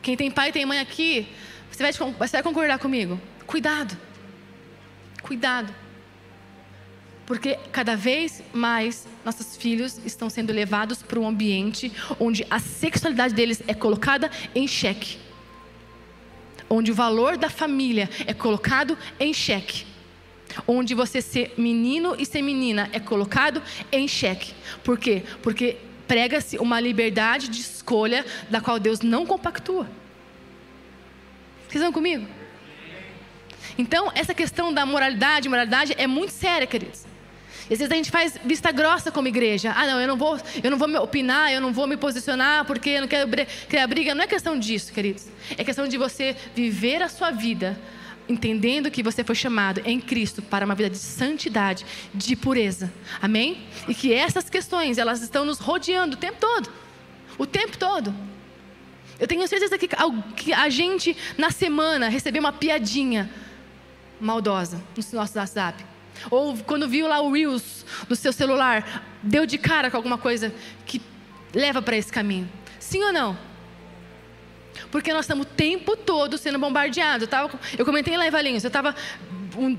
Quem 0.00 0.16
tem 0.16 0.30
pai 0.30 0.50
e 0.50 0.52
tem 0.52 0.64
mãe 0.64 0.78
aqui, 0.78 1.28
você 1.70 1.82
vai, 1.82 1.92
você 1.92 2.32
vai 2.32 2.42
concordar 2.42 2.78
comigo? 2.78 3.20
Cuidado. 3.46 3.96
Cuidado. 5.24 5.74
Porque 7.24 7.58
cada 7.72 7.96
vez 7.96 8.42
mais 8.52 9.08
nossos 9.24 9.56
filhos 9.56 9.98
estão 10.04 10.28
sendo 10.28 10.52
levados 10.52 11.02
para 11.02 11.18
um 11.18 11.26
ambiente 11.26 11.90
onde 12.20 12.46
a 12.50 12.58
sexualidade 12.58 13.32
deles 13.32 13.62
é 13.66 13.72
colocada 13.72 14.30
em 14.54 14.68
xeque. 14.68 15.16
Onde 16.68 16.92
o 16.92 16.94
valor 16.94 17.38
da 17.38 17.48
família 17.48 18.10
é 18.26 18.34
colocado 18.34 18.98
em 19.18 19.32
xeque. 19.32 19.86
Onde 20.66 20.94
você 20.94 21.22
ser 21.22 21.54
menino 21.56 22.14
e 22.18 22.26
ser 22.26 22.42
menina 22.42 22.90
é 22.92 23.00
colocado 23.00 23.62
em 23.90 24.06
xeque. 24.06 24.52
Por 24.84 24.98
quê? 24.98 25.22
Porque 25.42 25.78
prega-se 26.06 26.58
uma 26.58 26.78
liberdade 26.80 27.48
de 27.48 27.62
escolha 27.62 28.26
da 28.50 28.60
qual 28.60 28.78
Deus 28.78 29.00
não 29.00 29.24
compactua. 29.24 29.88
Vocês 31.66 31.76
estão 31.76 31.90
comigo? 31.90 32.43
Então, 33.76 34.10
essa 34.14 34.34
questão 34.34 34.72
da 34.72 34.86
moralidade, 34.86 35.48
moralidade 35.48 35.94
é 35.96 36.06
muito 36.06 36.32
séria, 36.32 36.66
queridos. 36.66 37.04
E 37.68 37.72
às 37.72 37.78
vezes 37.78 37.90
a 37.90 37.96
gente 37.96 38.10
faz 38.10 38.36
vista 38.44 38.70
grossa 38.70 39.10
como 39.10 39.26
igreja. 39.26 39.72
Ah, 39.74 39.86
não, 39.86 40.00
eu 40.00 40.06
não 40.06 40.16
vou, 40.16 40.38
eu 40.62 40.70
não 40.70 40.76
vou 40.76 40.86
me 40.86 40.98
opinar, 40.98 41.50
eu 41.50 41.60
não 41.60 41.72
vou 41.72 41.86
me 41.86 41.96
posicionar 41.96 42.64
porque 42.66 42.90
eu 42.90 43.00
não 43.02 43.08
quero 43.08 43.28
criar 43.68 43.86
briga. 43.86 44.14
Não 44.14 44.24
é 44.24 44.26
questão 44.26 44.58
disso, 44.58 44.92
queridos. 44.92 45.26
É 45.56 45.64
questão 45.64 45.88
de 45.88 45.96
você 45.96 46.36
viver 46.54 47.02
a 47.02 47.08
sua 47.08 47.30
vida 47.30 47.78
entendendo 48.28 48.90
que 48.90 49.02
você 49.02 49.22
foi 49.22 49.34
chamado 49.34 49.82
em 49.84 50.00
Cristo 50.00 50.40
para 50.40 50.64
uma 50.64 50.74
vida 50.74 50.90
de 50.90 50.96
santidade, 50.98 51.84
de 52.14 52.34
pureza. 52.36 52.92
Amém? 53.20 53.62
E 53.88 53.94
que 53.94 54.12
essas 54.12 54.48
questões, 54.48 54.98
elas 54.98 55.22
estão 55.22 55.44
nos 55.44 55.58
rodeando 55.58 56.16
o 56.16 56.18
tempo 56.18 56.38
todo. 56.40 56.70
O 57.38 57.46
tempo 57.46 57.76
todo. 57.76 58.14
Eu 59.18 59.26
tenho 59.26 59.46
certeza 59.46 59.76
que 59.78 60.52
a 60.52 60.68
gente, 60.68 61.16
na 61.38 61.50
semana, 61.50 62.08
recebeu 62.08 62.40
uma 62.40 62.52
piadinha 62.52 63.30
maldosa 64.24 64.80
no 64.96 65.18
nosso 65.18 65.38
WhatsApp. 65.38 65.84
Ou 66.30 66.56
quando 66.58 66.88
viu 66.88 67.06
lá 67.06 67.20
o 67.20 67.32
Reels 67.32 67.84
no 68.08 68.16
seu 68.16 68.32
celular, 68.32 69.04
deu 69.22 69.44
de 69.46 69.58
cara 69.58 69.90
com 69.90 69.96
alguma 69.96 70.16
coisa 70.16 70.52
que 70.86 71.00
leva 71.54 71.82
para 71.82 71.96
esse 71.96 72.12
caminho. 72.12 72.48
Sim 72.78 73.02
ou 73.04 73.12
não? 73.12 73.36
Porque 74.90 75.12
nós 75.12 75.24
estamos 75.24 75.46
o 75.46 75.48
tempo 75.48 75.96
todo 75.96 76.38
sendo 76.38 76.58
bombardeados. 76.58 77.22
Eu, 77.22 77.28
tava, 77.28 77.60
eu 77.76 77.84
comentei 77.84 78.16
lá 78.16 78.26
em 78.26 78.30
Valinhos, 78.30 78.64
eu 78.64 78.68
estava 78.68 78.94
um, 79.56 79.76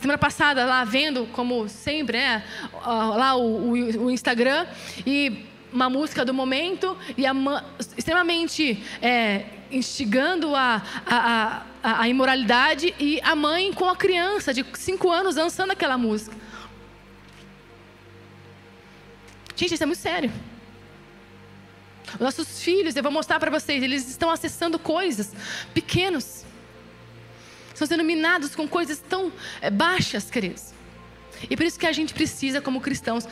semana 0.00 0.18
passada 0.18 0.64
lá 0.64 0.84
vendo, 0.84 1.26
como 1.32 1.68
sempre, 1.68 2.18
né, 2.18 2.42
lá 2.84 3.34
o, 3.36 3.72
o, 3.72 4.04
o 4.04 4.10
Instagram, 4.10 4.66
e 5.06 5.46
uma 5.72 5.88
música 5.90 6.24
do 6.24 6.32
momento, 6.32 6.96
e 7.16 7.26
a, 7.26 7.34
extremamente 7.96 8.82
é, 9.02 9.44
instigando 9.70 10.54
a, 10.56 10.82
a, 11.06 11.16
a, 11.16 11.62
a 11.82 12.08
imoralidade 12.08 12.94
e 12.98 13.20
a 13.22 13.34
mãe 13.34 13.72
com 13.72 13.88
a 13.88 13.96
criança 13.96 14.52
de 14.52 14.64
5 14.74 15.10
anos 15.10 15.34
dançando 15.34 15.70
aquela 15.70 15.96
música. 15.96 16.36
Gente, 19.56 19.74
isso 19.74 19.82
é 19.82 19.86
muito 19.86 19.98
sério. 19.98 20.32
Os 22.14 22.20
nossos 22.20 22.62
filhos, 22.62 22.96
eu 22.96 23.02
vou 23.02 23.12
mostrar 23.12 23.38
para 23.38 23.50
vocês, 23.50 23.82
eles 23.82 24.08
estão 24.08 24.30
acessando 24.30 24.78
coisas 24.78 25.32
pequenos. 25.72 26.44
Estão 27.72 27.86
sendo 27.86 28.04
minados 28.04 28.54
com 28.54 28.66
coisas 28.68 28.98
tão 28.98 29.32
é, 29.60 29.70
baixas, 29.70 30.30
queridos. 30.30 30.72
E 31.48 31.56
por 31.56 31.64
isso 31.64 31.78
que 31.78 31.86
a 31.86 31.92
gente 31.92 32.12
precisa, 32.12 32.60
como 32.60 32.80
cristãos, 32.80 33.26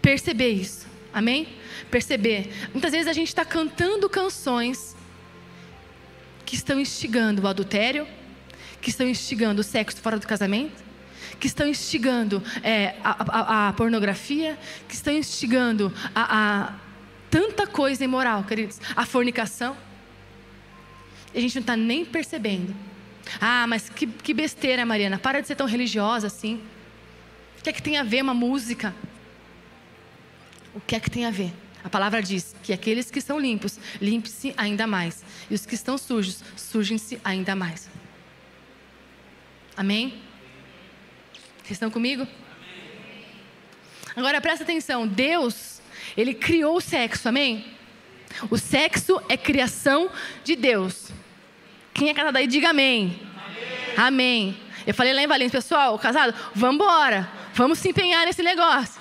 perceber 0.00 0.50
isso. 0.50 0.86
Amém? 1.12 1.48
Perceber. 1.90 2.52
Muitas 2.72 2.92
vezes 2.92 3.06
a 3.06 3.12
gente 3.12 3.28
está 3.28 3.44
cantando 3.44 4.08
canções 4.08 4.93
que 6.44 6.54
estão 6.54 6.78
instigando 6.78 7.42
o 7.42 7.46
adultério, 7.46 8.06
que 8.80 8.90
estão 8.90 9.06
instigando 9.08 9.60
o 9.60 9.64
sexo 9.64 10.00
fora 10.00 10.18
do 10.18 10.26
casamento, 10.26 10.82
que 11.40 11.46
estão 11.46 11.66
instigando 11.66 12.42
é, 12.62 12.94
a, 13.02 13.10
a, 13.18 13.68
a, 13.68 13.72
pornografia, 13.72 14.58
que 14.88 14.94
estão 14.94 15.12
instigando 15.12 15.92
a, 16.14 16.64
a 16.64 16.72
tanta 17.30 17.66
coisa 17.66 18.04
imoral, 18.04 18.44
queridos, 18.44 18.80
a 18.94 19.04
fornicação. 19.04 19.76
E 21.32 21.38
a 21.38 21.40
gente 21.40 21.54
não 21.56 21.62
está 21.62 21.76
nem 21.76 22.04
percebendo. 22.04 22.74
Ah, 23.40 23.66
mas 23.66 23.88
que, 23.88 24.06
que 24.06 24.34
besteira, 24.34 24.84
Mariana, 24.84 25.18
para 25.18 25.40
de 25.40 25.48
ser 25.48 25.56
tão 25.56 25.66
religiosa 25.66 26.26
assim. 26.26 26.60
O 27.58 27.62
que 27.62 27.70
é 27.70 27.72
que 27.72 27.82
tem 27.82 27.96
a 27.96 28.02
ver 28.02 28.22
uma 28.22 28.34
música? 28.34 28.94
O 30.74 30.80
que 30.80 30.94
é 30.94 31.00
que 31.00 31.10
tem 31.10 31.24
a 31.24 31.30
ver? 31.30 31.52
A 31.82 31.90
palavra 31.90 32.22
diz 32.22 32.54
que 32.62 32.72
aqueles 32.72 33.10
que 33.10 33.20
são 33.20 33.38
limpos, 33.38 33.78
limpem-se 34.00 34.54
ainda 34.56 34.86
mais. 34.86 35.22
E 35.50 35.54
os 35.54 35.66
que 35.66 35.74
estão 35.74 35.98
sujos, 35.98 36.42
sujem-se 36.56 37.20
ainda 37.24 37.54
mais. 37.54 37.88
Amém? 39.76 40.22
Vocês 41.58 41.72
estão 41.72 41.90
comigo? 41.90 42.26
Agora 44.16 44.40
presta 44.40 44.64
atenção: 44.64 45.06
Deus, 45.06 45.80
Ele 46.16 46.34
criou 46.34 46.76
o 46.76 46.80
sexo, 46.80 47.28
amém? 47.28 47.64
O 48.50 48.56
sexo 48.56 49.20
é 49.28 49.36
criação 49.36 50.10
de 50.42 50.56
Deus. 50.56 51.10
Quem 51.92 52.08
é 52.08 52.14
casado 52.14 52.36
aí, 52.36 52.46
diga 52.46 52.70
amém. 52.70 53.20
Amém. 53.96 54.56
Eu 54.86 54.94
falei 54.94 55.12
lá 55.12 55.22
em 55.22 55.26
Valência, 55.26 55.60
pessoal, 55.60 55.98
casado, 55.98 56.34
vamos. 56.54 56.84
Vamos 57.54 57.78
se 57.78 57.88
empenhar 57.88 58.26
nesse 58.26 58.42
negócio. 58.42 59.00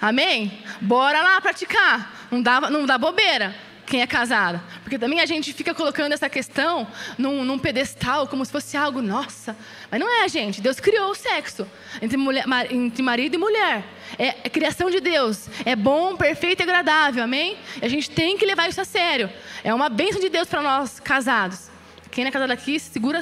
Amém? 0.00 0.62
Bora 0.80 1.22
lá 1.22 1.40
praticar. 1.40 2.28
Não 2.30 2.42
dá, 2.42 2.60
não 2.60 2.84
dá 2.84 2.98
bobeira 2.98 3.63
quem 3.86 4.00
é 4.02 4.06
casada. 4.06 4.62
Porque 4.82 4.98
também 4.98 5.20
a 5.20 5.26
gente 5.26 5.52
fica 5.52 5.74
colocando 5.74 6.12
essa 6.12 6.28
questão 6.28 6.86
num, 7.18 7.44
num, 7.44 7.58
pedestal, 7.58 8.26
como 8.26 8.44
se 8.44 8.50
fosse 8.50 8.76
algo, 8.76 9.00
nossa. 9.02 9.56
Mas 9.90 10.00
não 10.00 10.22
é, 10.22 10.28
gente. 10.28 10.60
Deus 10.60 10.80
criou 10.80 11.10
o 11.10 11.14
sexo 11.14 11.66
entre, 12.00 12.16
mulher, 12.16 12.44
entre 12.70 13.02
marido 13.02 13.34
e 13.34 13.38
mulher. 13.38 13.84
É, 14.18 14.28
é 14.44 14.48
criação 14.48 14.90
de 14.90 15.00
Deus. 15.00 15.48
É 15.64 15.76
bom, 15.76 16.16
perfeito 16.16 16.60
e 16.60 16.62
agradável, 16.62 17.22
amém? 17.22 17.56
E 17.80 17.84
a 17.84 17.88
gente 17.88 18.10
tem 18.10 18.36
que 18.36 18.46
levar 18.46 18.68
isso 18.68 18.80
a 18.80 18.84
sério. 18.84 19.30
É 19.62 19.72
uma 19.72 19.88
bênção 19.88 20.20
de 20.20 20.28
Deus 20.28 20.48
para 20.48 20.62
nós 20.62 20.98
casados. 20.98 21.70
Quem 22.10 22.24
é 22.24 22.30
casado 22.30 22.50
aqui, 22.50 22.78
segura, 22.78 23.20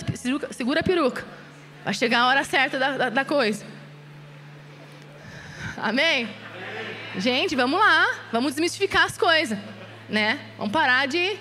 segura, 0.50 0.80
a 0.80 0.82
peruca. 0.82 1.24
Vai 1.84 1.94
chegar 1.94 2.20
a 2.20 2.26
hora 2.28 2.44
certa 2.44 2.78
da, 2.78 2.96
da, 2.96 3.10
da 3.10 3.24
coisa. 3.24 3.64
Amém? 5.76 6.28
Gente, 7.16 7.56
vamos 7.56 7.80
lá. 7.80 8.06
Vamos 8.30 8.52
desmistificar 8.52 9.04
as 9.04 9.18
coisas 9.18 9.58
né? 10.12 10.38
Vamos 10.58 10.72
parar 10.72 11.08
de, 11.08 11.36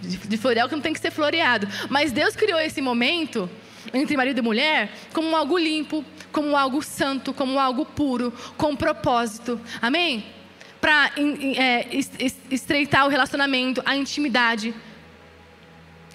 de, 0.00 0.16
de 0.16 0.36
florear 0.38 0.66
o 0.66 0.68
que 0.68 0.76
não 0.76 0.82
tem 0.82 0.92
que 0.92 1.00
ser 1.00 1.10
floreado. 1.10 1.66
Mas 1.90 2.12
Deus 2.12 2.36
criou 2.36 2.60
esse 2.60 2.80
momento 2.80 3.50
entre 3.92 4.16
marido 4.16 4.38
e 4.38 4.42
mulher 4.42 4.88
como 5.12 5.34
algo 5.34 5.58
limpo, 5.58 6.04
como 6.30 6.56
algo 6.56 6.80
santo, 6.80 7.34
como 7.34 7.58
algo 7.58 7.84
puro, 7.84 8.32
com 8.56 8.76
propósito. 8.76 9.60
Amém? 9.82 10.24
Para 10.80 11.10
é, 11.56 11.88
estreitar 12.50 13.04
o 13.04 13.08
relacionamento, 13.08 13.82
a 13.84 13.96
intimidade. 13.96 14.72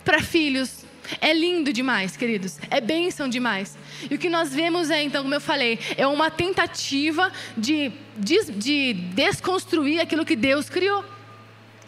Para 0.05 0.21
filhos. 0.21 0.85
É 1.21 1.33
lindo 1.33 1.71
demais, 1.71 2.17
queridos. 2.17 2.59
É 2.69 2.81
bênção 2.81 3.29
demais. 3.29 3.77
E 4.09 4.15
o 4.15 4.17
que 4.17 4.29
nós 4.29 4.53
vemos 4.53 4.89
é, 4.89 5.01
então, 5.03 5.23
como 5.23 5.33
eu 5.33 5.41
falei, 5.41 5.79
é 5.97 6.05
uma 6.05 6.29
tentativa 6.29 7.31
de, 7.57 7.91
de, 8.17 8.51
de 8.51 8.93
desconstruir 8.93 10.01
aquilo 10.01 10.25
que 10.25 10.35
Deus 10.35 10.69
criou. 10.69 11.16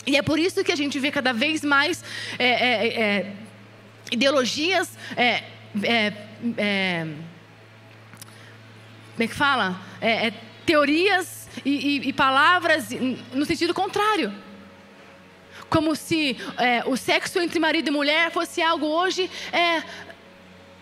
E 0.10 0.18
é 0.18 0.24
por 0.24 0.39
isso 0.39 0.63
que 0.63 0.72
a 0.72 0.75
gente 0.75 0.98
vê 0.98 1.12
cada 1.12 1.32
vez 1.32 1.63
mais 1.63 2.04
é, 2.39 2.48
é, 2.48 2.88
é, 2.88 3.34
ideologias. 4.12 4.98
É, 5.16 5.44
é, 5.84 6.13
é, 6.58 7.08
como 9.13 9.24
é 9.24 9.28
que 9.28 9.36
fala? 9.36 9.80
teorias 10.66 11.48
e, 11.64 11.70
e, 11.70 12.10
e, 12.10 12.14
palavras 12.14 12.90
no 13.33 13.46
sentido 13.46 13.72
contrário. 13.72 14.33
Como 15.70 15.96
se 15.96 16.36
o 16.88 16.98
sexo 16.98 17.40
entre 17.40 17.60
marido 17.60 17.90
e 17.90 17.92
mulher 17.92 18.31
fosse 18.31 18.64
algo 18.64 18.88
hoje 18.88 19.29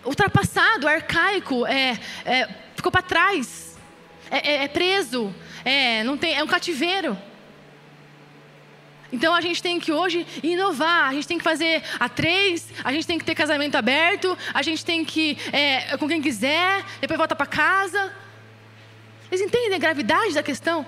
ultrapassado, 0.04 0.88
arcaico, 0.88 1.64
ficou 2.74 2.90
para 2.90 3.02
trás, 3.02 3.76
é, 4.30 4.66
preso, 4.68 5.34
não 6.06 6.16
tem, 6.16 6.34
é 6.34 6.42
um 6.42 6.46
cativeiro. 6.46 7.18
Então 9.12 9.34
a 9.34 9.40
gente 9.40 9.62
tem 9.62 9.80
que 9.80 9.90
hoje 9.90 10.26
inovar, 10.42 11.08
a 11.08 11.14
gente 11.14 11.26
tem 11.26 11.38
que 11.38 11.44
fazer 11.44 11.82
a 11.98 12.08
três, 12.08 12.68
a 12.84 12.92
gente 12.92 13.06
tem 13.06 13.18
que 13.18 13.24
ter 13.24 13.34
casamento 13.34 13.74
aberto, 13.76 14.36
a 14.52 14.62
gente 14.62 14.84
tem 14.84 15.04
que 15.04 15.38
é, 15.52 15.96
com 15.96 16.06
quem 16.06 16.20
quiser, 16.20 16.84
depois 17.00 17.16
volta 17.16 17.34
para 17.34 17.46
casa. 17.46 18.12
Vocês 19.28 19.40
entendem 19.40 19.74
a 19.74 19.78
gravidade 19.78 20.34
da 20.34 20.42
questão? 20.42 20.86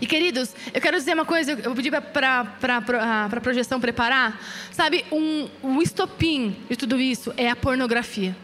E 0.00 0.06
queridos, 0.06 0.54
eu 0.72 0.80
quero 0.80 0.96
dizer 0.96 1.14
uma 1.14 1.24
coisa, 1.24 1.52
eu 1.52 1.62
vou 1.62 1.74
pedir 1.74 1.90
para 1.90 2.46
a 2.60 3.40
projeção 3.40 3.80
preparar. 3.80 4.40
Sabe, 4.72 5.04
um, 5.12 5.48
um 5.62 5.82
estopim 5.82 6.56
de 6.68 6.76
tudo 6.76 7.00
isso 7.00 7.32
é 7.36 7.48
a 7.50 7.56
pornografia. 7.56 8.36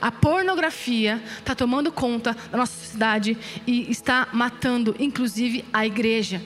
A 0.00 0.10
pornografia 0.10 1.22
está 1.38 1.54
tomando 1.54 1.90
conta 1.90 2.36
da 2.50 2.58
nossa 2.58 2.72
sociedade 2.78 3.36
e 3.66 3.90
está 3.90 4.28
matando, 4.32 4.94
inclusive, 4.98 5.64
a 5.72 5.84
igreja. 5.86 6.42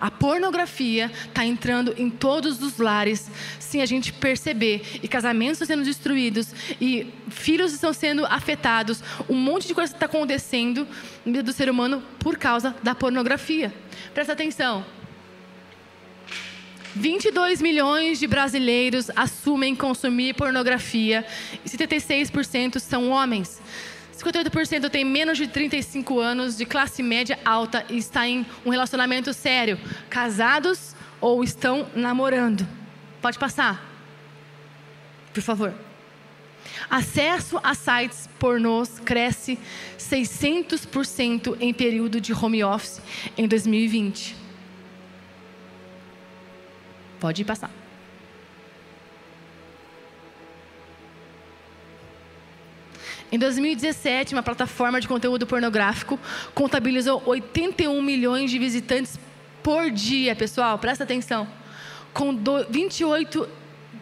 A 0.00 0.10
pornografia 0.10 1.10
está 1.26 1.44
entrando 1.44 1.94
em 1.96 2.08
todos 2.10 2.62
os 2.62 2.78
lares 2.78 3.30
sem 3.58 3.82
a 3.82 3.86
gente 3.86 4.12
perceber. 4.12 4.82
E 5.02 5.08
casamentos 5.08 5.60
estão 5.60 5.76
sendo 5.76 5.84
destruídos, 5.84 6.52
e 6.80 7.12
filhos 7.30 7.72
estão 7.72 7.92
sendo 7.92 8.24
afetados. 8.26 9.02
Um 9.28 9.36
monte 9.36 9.66
de 9.66 9.74
coisa 9.74 9.92
está 9.92 10.06
acontecendo 10.06 10.86
no 11.24 11.32
meio 11.32 11.44
do 11.44 11.52
ser 11.52 11.68
humano 11.68 12.02
por 12.18 12.36
causa 12.36 12.74
da 12.82 12.94
pornografia. 12.94 13.72
Presta 14.14 14.32
atenção. 14.32 14.84
22 16.94 17.62
milhões 17.62 18.18
de 18.18 18.26
brasileiros 18.26 19.10
assumem 19.14 19.74
consumir 19.74 20.34
pornografia 20.34 21.24
e 21.64 21.68
76% 21.68 22.78
são 22.78 23.10
homens. 23.10 23.60
58% 24.18 24.90
tem 24.90 25.04
menos 25.04 25.38
de 25.38 25.46
35 25.46 26.18
anos, 26.18 26.56
de 26.56 26.66
classe 26.66 27.02
média 27.02 27.38
alta 27.44 27.84
e 27.88 27.96
está 27.96 28.26
em 28.26 28.44
um 28.66 28.70
relacionamento 28.70 29.32
sério, 29.32 29.78
casados 30.10 30.94
ou 31.20 31.44
estão 31.44 31.86
namorando. 31.94 32.66
Pode 33.22 33.38
passar. 33.38 33.84
Por 35.32 35.42
favor. 35.42 35.72
Acesso 36.90 37.60
a 37.62 37.74
sites 37.74 38.28
pornôs 38.38 38.98
cresce 39.00 39.58
600% 39.98 41.56
em 41.60 41.72
período 41.72 42.20
de 42.20 42.32
home 42.32 42.62
office 42.64 43.00
em 43.36 43.46
2020. 43.46 44.36
Pode 47.20 47.44
passar. 47.44 47.77
Em 53.30 53.38
2017, 53.38 54.34
uma 54.34 54.42
plataforma 54.42 55.00
de 55.00 55.06
conteúdo 55.06 55.46
pornográfico 55.46 56.18
contabilizou 56.54 57.22
81 57.26 58.00
milhões 58.00 58.50
de 58.50 58.58
visitantes 58.58 59.18
por 59.62 59.90
dia, 59.90 60.34
pessoal, 60.34 60.78
presta 60.78 61.04
atenção. 61.04 61.46
Com 62.14 62.34
28 62.70 63.46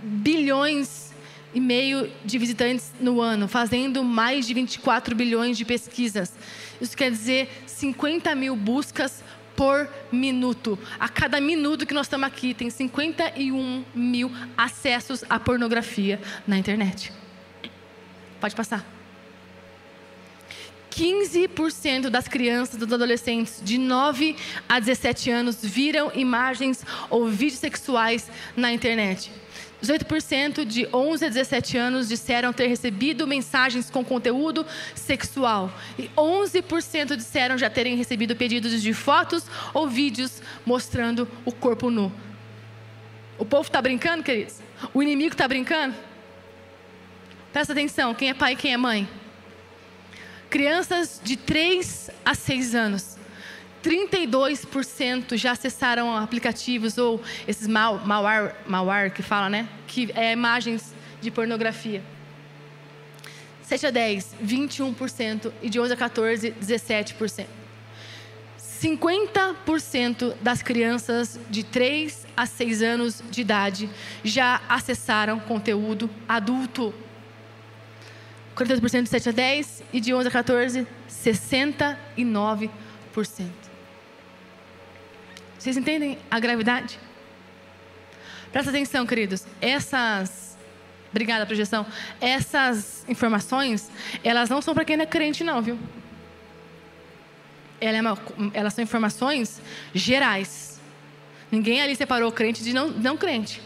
bilhões 0.03 1.12
e 1.53 1.61
meio 1.61 2.09
de 2.25 2.39
visitantes 2.39 2.93
no 3.01 3.21
ano, 3.21 3.49
fazendo 3.49 4.05
mais 4.05 4.47
de 4.47 4.55
24 4.55 5.17
bilhões 5.17 5.59
de 5.59 5.65
pesquisas. 5.65 6.33
Isso 6.81 6.97
quer 6.97 7.11
dizer 7.11 7.49
50 7.67 8.33
mil 8.37 8.55
buscas 8.55 9.25
por 9.57 9.89
minuto. 10.12 10.79
A 11.01 11.09
cada 11.09 11.41
minuto 11.41 11.85
que 11.85 11.95
nós 11.95 12.07
estamos 12.07 12.29
aqui, 12.29 12.55
tem 12.55 12.71
51 12.71 13.85
mil 13.93 14.31
acessos 14.57 15.25
à 15.29 15.41
pornografia 15.41 16.21
na 16.47 16.57
internet. 16.57 17.12
Pode 18.39 18.55
passar. 18.55 18.96
15% 20.97 22.09
das 22.09 22.27
crianças 22.27 22.77
e 22.77 22.79
dos 22.79 22.91
adolescentes 22.91 23.61
de 23.63 23.77
9 23.77 24.35
a 24.67 24.81
17 24.81 25.31
anos 25.31 25.63
viram 25.63 26.11
imagens 26.15 26.83
ou 27.11 27.29
vídeos 27.29 27.61
sexuais 27.61 28.31
na 28.57 28.73
internet. 28.73 29.31
18% 29.83 30.65
de 30.65 30.89
11 30.91 31.27
a 31.27 31.29
17 31.29 31.77
anos 31.77 32.09
disseram 32.09 32.51
ter 32.51 32.67
recebido 32.69 33.27
mensagens 33.27 33.91
com 33.91 34.03
conteúdo 34.03 34.65
sexual. 34.95 35.71
E 35.99 36.09
11% 36.17 37.15
disseram 37.15 37.59
já 37.59 37.69
terem 37.69 37.95
recebido 37.95 38.35
pedidos 38.35 38.81
de 38.81 38.95
fotos 38.95 39.45
ou 39.75 39.87
vídeos 39.87 40.41
mostrando 40.65 41.29
o 41.45 41.53
corpo 41.53 41.91
nu. 41.91 42.11
O 43.37 43.45
povo 43.45 43.69
está 43.69 43.83
brincando, 43.83 44.25
queridos? 44.25 44.61
O 44.95 45.03
inimigo 45.03 45.35
está 45.35 45.47
brincando? 45.47 45.95
Presta 47.53 47.75
atenção, 47.75 48.15
quem 48.15 48.31
é 48.31 48.35
pai 48.35 48.55
e 48.55 48.57
quem 48.57 48.73
é 48.73 48.79
mãe? 48.79 49.07
Crianças 50.49 51.21
de 51.23 51.37
3 51.37 52.11
a 52.25 52.35
6 52.35 52.75
anos. 52.75 53.17
32% 53.83 55.37
já 55.37 55.53
acessaram 55.53 56.17
aplicativos 56.17 56.99
ou 56.99 57.21
esses 57.47 57.69
mal, 57.69 57.99
malware, 58.05 58.55
malware 58.67 59.13
que 59.13 59.23
fala, 59.23 59.49
né? 59.49 59.69
Que 59.87 60.11
é 60.15 60.33
imagens 60.33 60.93
de 61.21 61.31
pornografia. 61.31 62.03
7 63.63 63.87
a 63.87 63.91
10, 63.91 64.37
21%. 64.45 65.53
E 65.63 65.69
de 65.69 65.81
11 65.81 65.93
a 65.93 65.97
14, 65.97 66.53
17%. 66.53 67.47
50% 68.81 70.35
das 70.43 70.63
crianças 70.63 71.41
de 71.49 71.65
3 71.65 72.27
a 72.37 72.45
6 72.47 72.83
anos 72.83 73.23
de 73.31 73.41
idade 73.41 73.89
já 74.23 74.61
acessaram 74.69 75.41
conteúdo 75.41 76.11
adulto. 76.29 76.95
42% 78.57 79.03
de 79.03 79.09
7 79.11 79.29
a 79.29 79.33
10 79.33 79.83
e 79.92 80.01
de 80.01 80.14
11 80.14 80.29
a 80.29 80.31
14, 80.31 80.87
69%. 81.11 82.71
Vocês 85.59 85.77
entendem 85.77 86.19
a 86.31 86.40
gravidade? 86.40 86.99
Presta 88.51 88.71
atenção, 88.71 89.07
queridos. 89.07 89.47
Essas. 89.61 90.57
Obrigada, 91.11 91.45
projeção. 91.45 91.85
Essas 92.21 93.05
informações, 93.09 93.90
elas 94.25 94.49
não 94.49 94.62
são 94.62 94.75
para 94.75 94.85
quem 94.85 94.97
não 94.97 95.05
é 95.05 95.07
crente, 95.07 95.45
não, 95.45 95.61
viu? 95.61 95.79
Ela 97.79 97.99
é 97.99 98.01
uma, 98.01 98.19
elas 98.55 98.73
são 98.73 98.83
informações 98.83 99.61
gerais. 99.95 100.81
Ninguém 101.51 101.83
ali 101.83 101.95
separou 101.95 102.33
crente 102.33 102.64
de 102.64 102.73
não, 102.73 102.88
não 102.88 103.16
crente. 103.16 103.61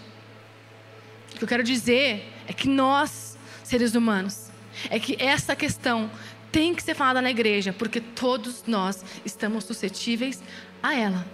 O 1.35 1.39
que 1.39 1.45
eu 1.45 1.49
quero 1.49 1.63
dizer 1.63 2.29
é 2.49 2.53
que 2.53 2.69
nós, 2.69 3.39
seres 3.63 3.95
humanos, 3.95 4.50
é 4.89 4.99
que 4.99 5.17
essa 5.19 5.55
questão 5.55 6.11
tem 6.51 6.75
que 6.75 6.83
ser 6.83 6.95
falada 6.95 7.21
na 7.23 7.31
igreja, 7.31 7.73
porque 7.73 8.01
todos 8.01 8.65
nós 8.67 9.05
estamos 9.25 9.65
suscetíveis 9.65 10.43
a 10.83 10.95
ela. 10.95 11.27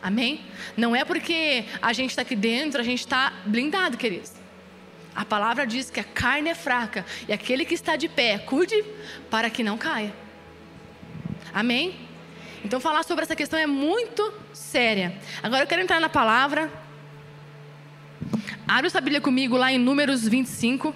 Amém? 0.00 0.44
Não 0.76 0.94
é 0.94 1.04
porque 1.04 1.64
a 1.82 1.92
gente 1.92 2.10
está 2.10 2.22
aqui 2.22 2.36
dentro, 2.36 2.80
a 2.80 2.84
gente 2.84 3.00
está 3.00 3.32
blindado, 3.46 3.96
queridos. 3.96 4.32
A 5.14 5.24
palavra 5.24 5.66
diz 5.66 5.90
que 5.90 5.98
a 5.98 6.04
carne 6.04 6.50
é 6.50 6.54
fraca 6.54 7.04
e 7.26 7.32
aquele 7.32 7.64
que 7.64 7.74
está 7.74 7.96
de 7.96 8.08
pé, 8.08 8.38
cuide 8.38 8.84
para 9.28 9.50
que 9.50 9.64
não 9.64 9.76
caia. 9.76 10.14
Amém? 11.52 11.96
Então, 12.64 12.78
falar 12.78 13.02
sobre 13.02 13.24
essa 13.24 13.34
questão 13.34 13.58
é 13.58 13.66
muito 13.66 14.32
séria. 14.52 15.16
Agora, 15.42 15.64
eu 15.64 15.66
quero 15.66 15.82
entrar 15.82 16.00
na 16.00 16.08
palavra. 16.08 16.70
Abre 18.66 18.90
sua 18.90 19.00
Bíblia 19.00 19.20
comigo 19.20 19.56
lá 19.56 19.72
em 19.72 19.78
Números 19.78 20.26
25. 20.28 20.94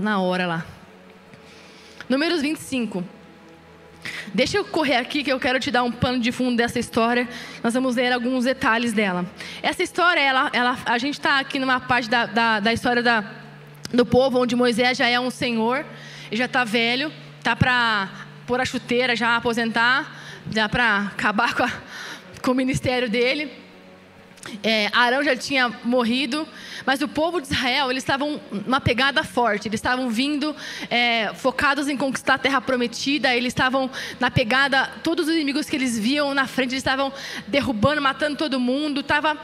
Na 0.00 0.20
hora 0.20 0.46
lá. 0.46 0.66
Números 2.08 2.42
25. 2.42 3.04
Deixa 4.34 4.56
eu 4.56 4.64
correr 4.64 4.96
aqui 4.96 5.22
que 5.22 5.32
eu 5.32 5.38
quero 5.38 5.60
te 5.60 5.70
dar 5.70 5.82
um 5.82 5.92
pano 5.92 6.18
de 6.18 6.32
fundo 6.32 6.56
dessa 6.56 6.78
história. 6.78 7.28
Nós 7.62 7.72
vamos 7.74 7.96
ler 7.96 8.12
alguns 8.12 8.44
detalhes 8.44 8.92
dela. 8.92 9.24
Essa 9.62 9.82
história, 9.82 10.20
ela, 10.20 10.50
ela, 10.52 10.78
a 10.84 10.98
gente 10.98 11.14
está 11.14 11.38
aqui 11.38 11.58
numa 11.58 11.80
parte 11.80 12.10
da, 12.10 12.26
da, 12.26 12.60
da 12.60 12.72
história 12.72 13.02
da, 13.02 13.24
do 13.92 14.04
povo, 14.04 14.40
onde 14.40 14.56
Moisés 14.56 14.98
já 14.98 15.06
é 15.06 15.18
um 15.18 15.30
senhor, 15.30 15.84
já 16.32 16.46
está 16.46 16.64
velho, 16.64 17.12
está 17.38 17.54
para 17.54 18.08
pôr 18.46 18.60
a 18.60 18.64
chuteira, 18.64 19.14
já 19.14 19.36
aposentar, 19.36 20.12
já 20.50 20.68
para 20.68 20.98
acabar 21.06 21.54
com, 21.54 21.62
a, 21.62 21.72
com 22.42 22.50
o 22.50 22.54
ministério 22.54 23.08
dele. 23.08 23.65
É, 24.62 24.88
Arão 24.92 25.22
já 25.22 25.36
tinha 25.36 25.68
morrido, 25.84 26.46
mas 26.84 27.02
o 27.02 27.08
povo 27.08 27.40
de 27.40 27.48
Israel, 27.48 27.90
eles 27.90 28.02
estavam 28.02 28.40
numa 28.50 28.80
pegada 28.80 29.22
forte, 29.24 29.68
eles 29.68 29.78
estavam 29.78 30.08
vindo 30.10 30.54
é, 30.90 31.32
focados 31.34 31.88
em 31.88 31.96
conquistar 31.96 32.34
a 32.34 32.38
terra 32.38 32.60
prometida, 32.60 33.34
eles 33.34 33.50
estavam 33.52 33.90
na 34.20 34.30
pegada, 34.30 34.90
todos 35.02 35.28
os 35.28 35.34
inimigos 35.34 35.68
que 35.68 35.76
eles 35.76 35.98
viam 35.98 36.34
na 36.34 36.46
frente, 36.46 36.70
eles 36.70 36.80
estavam 36.80 37.12
derrubando, 37.46 38.00
matando 38.00 38.36
todo 38.36 38.60
mundo, 38.60 39.02
tava, 39.02 39.36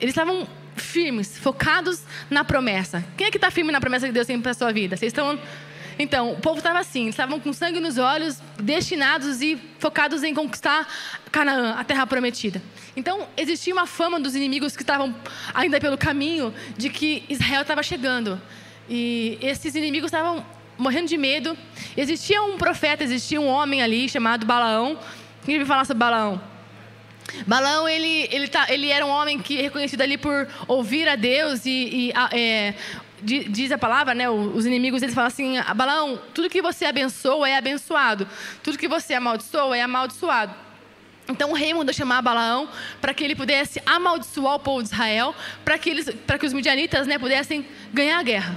eles 0.00 0.12
estavam 0.12 0.46
firmes, 0.76 1.36
focados 1.38 2.02
na 2.30 2.44
promessa. 2.44 3.04
Quem 3.16 3.26
é 3.26 3.30
que 3.30 3.36
está 3.36 3.50
firme 3.50 3.72
na 3.72 3.80
promessa 3.80 4.06
que 4.06 4.12
Deus 4.12 4.26
tem 4.26 4.40
para 4.40 4.52
a 4.52 4.54
sua 4.54 4.72
vida? 4.72 4.96
Vocês 4.96 5.10
estão 5.10 5.38
então, 5.98 6.32
o 6.32 6.36
povo 6.36 6.58
estava 6.58 6.78
assim, 6.78 7.08
estavam 7.08 7.40
com 7.40 7.52
sangue 7.52 7.80
nos 7.80 7.98
olhos, 7.98 8.40
destinados 8.60 9.42
e 9.42 9.60
focados 9.78 10.22
em 10.22 10.32
conquistar 10.32 10.86
Canaã, 11.32 11.74
a 11.74 11.82
terra 11.82 12.06
prometida. 12.06 12.62
Então, 12.96 13.26
existia 13.36 13.72
uma 13.72 13.86
fama 13.86 14.20
dos 14.20 14.34
inimigos 14.34 14.76
que 14.76 14.82
estavam 14.82 15.14
ainda 15.52 15.80
pelo 15.80 15.98
caminho 15.98 16.54
de 16.76 16.88
que 16.88 17.24
Israel 17.28 17.62
estava 17.62 17.82
chegando. 17.82 18.40
E 18.88 19.38
esses 19.42 19.74
inimigos 19.74 20.08
estavam 20.08 20.44
morrendo 20.78 21.08
de 21.08 21.18
medo. 21.18 21.56
Existia 21.96 22.40
um 22.42 22.56
profeta, 22.56 23.02
existia 23.02 23.40
um 23.40 23.48
homem 23.48 23.82
ali 23.82 24.08
chamado 24.08 24.46
Balaão. 24.46 24.98
Quem 25.44 25.56
vai 25.58 25.66
falar 25.66 25.84
sobre 25.84 25.98
Balaão? 25.98 26.40
Balaão, 27.46 27.88
ele, 27.88 28.28
ele, 28.30 28.48
tá, 28.48 28.66
ele 28.68 28.88
era 28.88 29.04
um 29.04 29.10
homem 29.10 29.38
que 29.38 29.60
reconhecido 29.60 30.00
ali 30.00 30.16
por 30.16 30.48
ouvir 30.66 31.08
a 31.08 31.16
Deus 31.16 31.66
e, 31.66 32.10
e 32.10 32.12
é, 32.32 32.74
diz 33.22 33.72
a 33.72 33.78
palavra, 33.78 34.14
né? 34.14 34.28
Os 34.28 34.66
inimigos 34.66 35.02
eles 35.02 35.14
falam 35.14 35.28
assim: 35.28 35.56
Balaão, 35.74 36.20
tudo 36.34 36.48
que 36.48 36.62
você 36.62 36.84
abençoa 36.84 37.48
é 37.48 37.56
abençoado, 37.56 38.28
tudo 38.62 38.78
que 38.78 38.88
você 38.88 39.14
amaldiçoa 39.14 39.76
é 39.76 39.82
amaldiçoado. 39.82 40.54
Então 41.28 41.50
o 41.50 41.54
rei 41.54 41.74
mandou 41.74 41.92
chamar 41.92 42.22
Balaão 42.22 42.68
para 43.00 43.12
que 43.12 43.22
ele 43.22 43.36
pudesse 43.36 43.82
amaldiçoar 43.84 44.54
o 44.54 44.58
povo 44.58 44.82
de 44.82 44.88
Israel, 44.88 45.34
para 45.64 45.76
que 45.76 45.90
eles, 45.90 46.08
que 46.08 46.46
os 46.46 46.52
midianitas, 46.52 47.06
né, 47.06 47.18
pudessem 47.18 47.66
ganhar 47.92 48.18
a 48.18 48.22
guerra. 48.22 48.56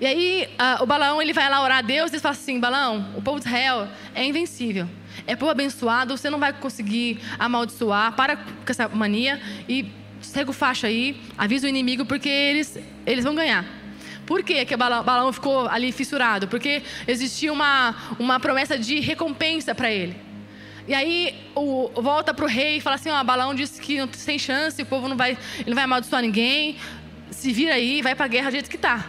E 0.00 0.06
aí 0.06 0.48
o 0.80 0.86
Balaão 0.86 1.20
ele 1.20 1.34
vai 1.34 1.50
lá 1.50 1.62
orar 1.62 1.78
a 1.78 1.82
Deus 1.82 2.12
e 2.12 2.18
fala 2.18 2.32
assim: 2.34 2.58
Balaão, 2.58 3.12
o 3.14 3.20
povo 3.20 3.38
de 3.38 3.46
Israel 3.46 3.88
é 4.14 4.24
invencível, 4.24 4.88
é 5.26 5.36
povo 5.36 5.50
abençoado, 5.50 6.16
você 6.16 6.30
não 6.30 6.38
vai 6.38 6.52
conseguir 6.52 7.20
amaldiçoar, 7.38 8.12
para 8.12 8.36
com 8.36 8.70
essa 8.70 8.88
mania 8.88 9.40
e 9.68 10.01
segue 10.32 10.50
o 10.50 10.52
faixa 10.52 10.86
aí, 10.86 11.14
avisa 11.36 11.66
o 11.66 11.68
inimigo, 11.68 12.06
porque 12.06 12.28
eles, 12.28 12.78
eles 13.04 13.22
vão 13.22 13.34
ganhar. 13.34 13.64
Por 14.24 14.42
que, 14.42 14.64
que 14.64 14.74
o 14.74 14.78
balão 14.78 15.32
ficou 15.32 15.68
ali 15.68 15.92
fissurado? 15.92 16.48
Porque 16.48 16.82
existia 17.06 17.52
uma, 17.52 17.94
uma 18.18 18.40
promessa 18.40 18.78
de 18.78 18.98
recompensa 19.00 19.74
para 19.74 19.90
ele. 19.90 20.16
E 20.88 20.94
aí 20.94 21.34
o, 21.54 21.90
volta 22.00 22.32
para 22.32 22.44
o 22.44 22.48
rei 22.48 22.78
e 22.78 22.80
fala 22.80 22.96
assim: 22.96 23.10
ó, 23.10 23.22
Balão 23.22 23.54
disse 23.54 23.80
que 23.80 23.98
não 23.98 24.08
tem 24.08 24.38
chance, 24.38 24.80
o 24.80 24.86
povo 24.86 25.06
não 25.06 25.16
vai, 25.16 25.36
ele 25.58 25.70
não 25.70 25.74
vai 25.74 25.84
amaldiçoar 25.84 26.22
ninguém. 26.22 26.76
Se 27.30 27.52
vira 27.52 27.74
aí, 27.74 28.00
vai 28.00 28.14
para 28.14 28.24
a 28.24 28.28
guerra 28.28 28.48
do 28.50 28.52
jeito 28.52 28.70
que 28.70 28.76
está. 28.76 29.06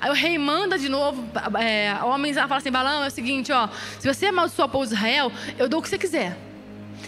Aí 0.00 0.10
o 0.10 0.14
rei 0.14 0.36
manda 0.36 0.78
de 0.78 0.88
novo 0.88 1.24
é, 1.60 1.96
homens 2.02 2.36
a 2.36 2.48
falar 2.48 2.58
assim: 2.58 2.70
Balão, 2.70 3.04
é 3.04 3.06
o 3.06 3.10
seguinte, 3.10 3.52
ó, 3.52 3.68
se 4.00 4.12
você 4.12 4.26
amaldiçoar 4.26 4.68
o 4.68 4.70
povo 4.70 4.86
de 4.86 4.94
Israel, 4.94 5.30
eu 5.58 5.68
dou 5.68 5.80
o 5.80 5.82
que 5.82 5.88
você 5.88 5.98
quiser. 5.98 6.36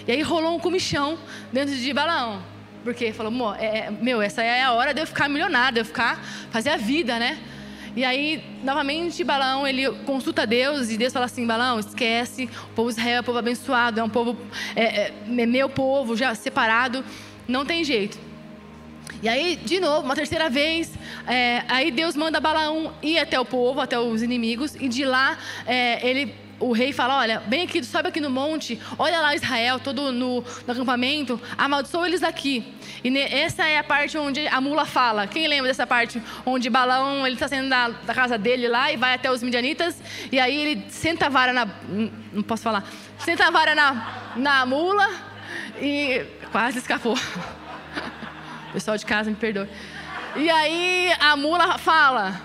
E 0.07 0.13
aí 0.13 0.23
rolou 0.23 0.57
um 0.57 0.61
comichão 0.61 1.19
dentro 1.53 1.75
de 1.75 1.93
Balão. 1.93 2.58
Porque 2.85 3.13
falou, 3.13 3.55
é, 3.55 3.79
é, 3.79 3.91
meu, 3.91 4.23
essa 4.23 4.43
é 4.43 4.63
a 4.63 4.73
hora 4.73 4.95
de 4.95 5.01
eu 5.01 5.07
ficar 5.07 5.29
milionário, 5.29 5.75
de 5.75 5.81
eu 5.81 5.85
ficar, 5.85 6.23
fazer 6.51 6.71
a 6.71 6.77
vida, 6.77 7.19
né? 7.19 7.39
E 7.97 8.05
aí, 8.05 8.45
novamente, 8.63 9.25
Balão, 9.25 9.67
ele 9.67 9.91
consulta 10.05 10.47
Deus 10.47 10.91
e 10.91 10.97
Deus 10.97 11.13
fala 11.13 11.27
assim: 11.27 11.47
Balão, 11.47 11.81
esquece, 11.81 12.49
o 12.71 12.75
povo 12.75 12.91
Israel 12.91 13.17
é 13.17 13.21
um 13.21 13.25
povo 13.25 13.39
abençoado, 13.39 13.99
é 13.99 14.05
um 14.05 14.09
povo, 14.09 14.37
é, 14.77 14.85
é, 14.85 15.15
é 15.27 15.47
meu 15.47 15.69
povo, 15.69 16.17
já 16.17 16.35
separado, 16.35 17.05
não 17.49 17.65
tem 17.65 17.83
jeito. 17.83 18.19
E 19.21 19.29
aí, 19.29 19.57
de 19.57 19.81
novo, 19.81 20.05
uma 20.05 20.15
terceira 20.15 20.49
vez, 20.49 20.93
é, 21.27 21.65
aí 21.67 21.91
Deus 21.91 22.15
manda 22.15 22.39
Balaão 22.39 22.93
ir 23.03 23.19
até 23.19 23.41
o 23.41 23.45
povo, 23.45 23.81
até 23.81 23.99
os 23.99 24.23
inimigos, 24.23 24.77
e 24.77 24.89
de 24.89 25.05
lá 25.05 25.37
é, 25.67 26.07
ele 26.09 26.33
o 26.61 26.73
rei 26.73 26.93
fala: 26.93 27.19
Olha, 27.19 27.41
vem 27.47 27.63
aqui, 27.63 27.83
sobe 27.85 28.09
aqui 28.09 28.21
no 28.21 28.31
monte, 28.31 28.81
olha 28.99 29.21
lá 29.21 29.35
Israel, 29.35 29.79
todo 29.79 30.13
no, 30.13 30.41
no 30.41 30.73
acampamento, 30.73 31.41
amaldiçoa 31.57 32.07
eles 32.07 32.23
aqui. 32.23 32.75
E 33.03 33.11
ne, 33.11 33.21
essa 33.21 33.67
é 33.67 33.79
a 33.79 33.85
parte 33.85 34.19
onde 34.19 34.47
a 34.49 34.61
mula 34.61 34.85
fala. 34.85 35.27
Quem 35.27 35.47
lembra 35.47 35.69
dessa 35.69 35.87
parte 35.87 36.23
onde 36.45 36.69
Balão 36.69 37.27
ele 37.27 37.37
está 37.37 37.49
saindo 37.49 37.69
da, 37.69 37.89
da, 37.89 38.15
casa 38.15 38.37
dele 38.37 38.67
lá 38.69 38.91
e 38.93 38.97
vai 38.97 39.15
até 39.15 39.31
os 39.31 39.43
midianitas 39.43 40.01
e 40.33 40.41
aí 40.41 40.57
ele 40.57 40.91
senta 40.91 41.27
a 41.27 41.29
vara 41.29 41.53
na. 41.53 41.69
Não 42.33 42.43
posso 42.43 42.63
falar. 42.63 42.85
Senta 43.19 43.47
a 43.47 43.51
vara 43.51 43.75
na, 43.75 44.33
na 44.37 44.67
mula 44.67 45.09
e 45.81 46.25
quase 46.51 46.79
escapou. 46.79 47.17
Pessoal 48.73 48.97
de 48.97 49.07
casa, 49.07 49.31
me 49.31 49.37
perdoe. 49.37 49.69
E 50.37 50.51
aí 50.51 51.13
a 51.21 51.37
mula 51.37 51.79
fala. 51.79 52.41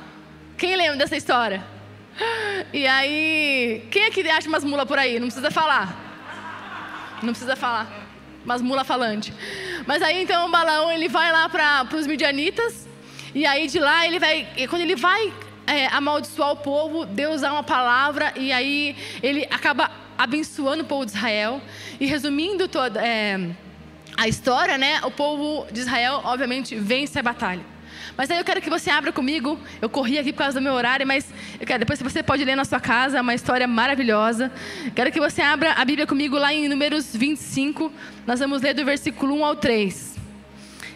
Quem 0.56 0.76
lembra 0.76 0.98
dessa 0.98 1.18
história? 1.18 1.73
E 2.72 2.88
aí, 2.88 3.88
quem 3.92 4.04
é 4.04 4.10
que 4.10 4.28
acha 4.30 4.48
umas 4.48 4.64
mulas 4.64 4.88
por 4.88 4.98
aí? 4.98 5.20
Não 5.20 5.28
precisa 5.28 5.52
falar. 5.52 6.04
Não 7.22 7.30
precisa 7.30 7.56
falar. 7.56 7.88
Umas 8.44 8.62
mulas 8.62 8.86
falante. 8.86 9.34
Mas 9.88 10.02
aí 10.02 10.22
então 10.22 10.48
o 10.48 10.52
Balaão 10.52 10.92
ele 10.92 11.08
vai 11.08 11.32
lá 11.32 11.48
para 11.50 11.88
os 11.96 12.08
midianitas. 12.08 12.88
E 13.34 13.46
aí 13.46 13.68
de 13.68 13.80
lá 13.80 14.06
ele 14.06 14.20
vai. 14.20 14.48
Quando 14.70 14.82
ele 14.82 14.96
vai 14.96 15.34
é, 15.66 15.88
amaldiçoar 15.88 16.52
o 16.52 16.58
povo, 16.58 17.06
Deus 17.06 17.42
dá 17.42 17.52
uma 17.52 17.64
palavra 17.64 18.34
e 18.36 18.52
aí 18.52 18.96
ele 19.22 19.48
acaba 19.50 19.90
abençoando 20.18 20.84
o 20.84 20.86
povo 20.86 21.06
de 21.06 21.14
Israel. 21.14 21.62
E 22.00 22.06
resumindo 22.06 22.68
toda 22.68 23.02
é, 23.06 23.50
a 24.18 24.28
história, 24.28 24.78
né? 24.78 25.02
O 25.04 25.12
povo 25.12 25.66
de 25.72 25.80
Israel, 25.80 26.22
obviamente, 26.26 26.76
vence 26.76 27.18
a 27.18 27.24
batalha. 27.24 27.73
Mas 28.16 28.30
aí 28.30 28.38
eu 28.38 28.44
quero 28.44 28.62
que 28.62 28.70
você 28.70 28.90
abra 28.90 29.12
comigo. 29.12 29.60
Eu 29.82 29.90
corri 29.90 30.18
aqui 30.20 30.32
por 30.32 30.40
causa 30.40 30.60
do 30.60 30.64
meu 30.64 30.74
horário, 30.74 31.06
mas 31.06 31.26
quero, 31.66 31.80
depois 31.80 32.02
você 32.02 32.22
pode 32.22 32.44
ler 32.46 32.56
na 32.56 32.66
sua 32.66 32.80
casa, 32.80 33.18
é 33.18 33.22
uma 33.22 33.34
história 33.34 33.68
maravilhosa. 33.68 34.52
Quero 34.96 35.12
que 35.12 35.20
você 35.20 35.42
abra 35.42 35.74
a 35.74 35.84
Bíblia 35.86 36.06
comigo 36.06 36.38
lá 36.38 36.54
em 36.54 36.68
Números 36.68 37.16
25. 37.16 37.92
Nós 38.28 38.40
vamos 38.40 38.62
ler 38.62 38.74
do 38.74 38.86
versículo 38.86 39.36
1 39.38 39.46
ao 39.46 39.56
3. 39.56 40.16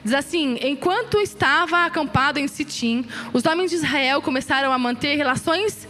Diz 0.03 0.13
assim: 0.13 0.57
Enquanto 0.61 1.19
estava 1.19 1.85
acampado 1.85 2.39
em 2.39 2.47
Sitim, 2.47 3.05
os 3.33 3.45
homens 3.45 3.71
de 3.71 3.77
Israel 3.77 4.21
começaram 4.21 4.71
a 4.71 4.77
manter 4.77 5.15
relações 5.15 5.87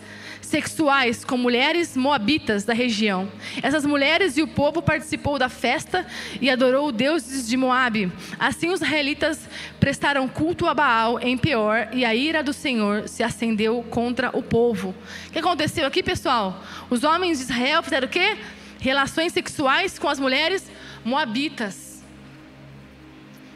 sexuais 0.47 1.25
com 1.25 1.37
mulheres 1.37 1.95
moabitas 1.97 2.63
da 2.63 2.73
região. 2.73 3.29
Essas 3.61 3.85
mulheres 3.85 4.37
e 4.37 4.41
o 4.41 4.47
povo 4.47 4.81
participou 4.81 5.37
da 5.37 5.49
festa 5.49 6.07
e 6.39 6.49
adorou 6.49 6.87
os 6.87 6.93
deuses 6.93 7.47
de 7.47 7.57
Moabe. 7.57 8.11
Assim 8.39 8.69
os 8.69 8.81
israelitas 8.81 9.47
prestaram 9.79 10.27
culto 10.27 10.65
a 10.65 10.73
Baal 10.73 11.19
em 11.19 11.37
Peor 11.37 11.89
e 11.91 12.05
a 12.05 12.15
ira 12.15 12.41
do 12.41 12.53
Senhor 12.53 13.09
se 13.09 13.23
acendeu 13.23 13.85
contra 13.89 14.29
o 14.35 14.41
povo. 14.41 14.95
O 15.27 15.31
que 15.31 15.39
aconteceu 15.39 15.85
aqui, 15.85 16.01
pessoal? 16.01 16.63
Os 16.89 17.03
homens 17.03 17.39
de 17.39 17.43
Israel 17.43 17.83
fizeram 17.83 18.07
o 18.07 18.09
quê? 18.09 18.37
Relações 18.79 19.33
sexuais 19.33 19.99
com 19.99 20.07
as 20.07 20.19
mulheres 20.19 20.71
moabitas. 21.03 22.01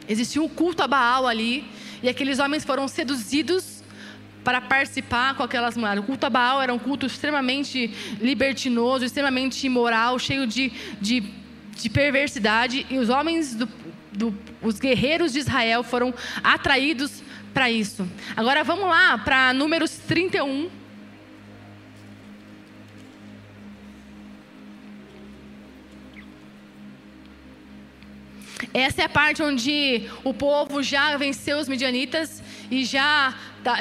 Existia 0.06 0.42
um 0.42 0.48
culto 0.48 0.82
a 0.82 0.86
Baal 0.86 1.26
ali 1.26 1.64
e 2.02 2.08
aqueles 2.08 2.38
homens 2.38 2.64
foram 2.64 2.86
seduzidos 2.86 3.71
para 4.44 4.60
participar 4.60 5.34
com 5.36 5.42
aquelas 5.42 5.76
mulheres. 5.76 6.02
O 6.02 6.06
culto 6.06 6.26
a 6.26 6.30
Baal 6.30 6.60
era 6.60 6.72
um 6.72 6.78
culto 6.78 7.06
extremamente 7.06 7.92
libertinoso, 8.20 9.04
extremamente 9.04 9.66
imoral, 9.66 10.18
cheio 10.18 10.46
de, 10.46 10.72
de, 11.00 11.22
de 11.76 11.88
perversidade. 11.88 12.86
E 12.90 12.98
os 12.98 13.08
homens, 13.08 13.54
do, 13.54 13.68
do, 14.12 14.38
os 14.60 14.78
guerreiros 14.78 15.32
de 15.32 15.38
Israel 15.38 15.82
foram 15.82 16.12
atraídos 16.42 17.22
para 17.52 17.70
isso. 17.70 18.08
Agora 18.36 18.64
vamos 18.64 18.86
lá 18.86 19.18
para 19.18 19.52
Números 19.52 19.98
31. 20.08 20.82
Essa 28.74 29.02
é 29.02 29.04
a 29.04 29.08
parte 29.08 29.42
onde 29.42 30.08
o 30.24 30.32
povo 30.32 30.82
já 30.82 31.16
venceu 31.16 31.58
os 31.58 31.68
midianitas 31.68 32.42
e 32.70 32.84
já 32.84 33.34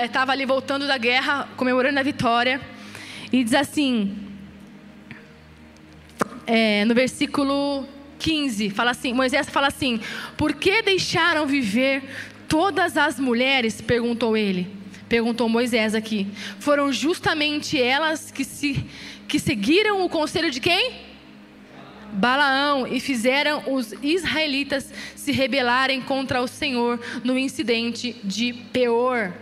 estava 0.03 0.27
tá, 0.27 0.31
ali 0.31 0.45
voltando 0.45 0.85
da 0.85 0.97
guerra, 0.97 1.47
comemorando 1.57 1.99
a 1.99 2.03
vitória. 2.03 2.61
E 3.31 3.43
diz 3.43 3.53
assim, 3.53 4.15
é, 6.45 6.85
no 6.85 6.93
versículo 6.93 7.87
15, 8.19 8.69
fala 8.69 8.91
assim, 8.91 9.13
Moisés 9.13 9.49
fala 9.49 9.67
assim: 9.67 9.99
Por 10.37 10.53
que 10.53 10.81
deixaram 10.81 11.47
viver 11.47 12.03
todas 12.47 12.95
as 12.97 13.19
mulheres? 13.19 13.81
perguntou 13.81 14.37
ele. 14.37 14.67
Perguntou 15.09 15.49
Moisés 15.49 15.95
aqui. 15.95 16.27
Foram 16.59 16.91
justamente 16.91 17.81
elas 17.81 18.31
que, 18.31 18.45
se, 18.45 18.85
que 19.27 19.39
seguiram 19.39 20.05
o 20.05 20.09
conselho 20.09 20.51
de 20.51 20.59
quem? 20.59 21.11
Balaão 22.13 22.85
e 22.85 22.99
fizeram 22.99 23.63
os 23.67 23.93
israelitas 24.03 24.93
se 25.15 25.31
rebelarem 25.31 26.01
contra 26.01 26.41
o 26.41 26.47
Senhor 26.47 26.99
no 27.23 27.37
incidente 27.37 28.15
de 28.23 28.53
Peor. 28.53 29.33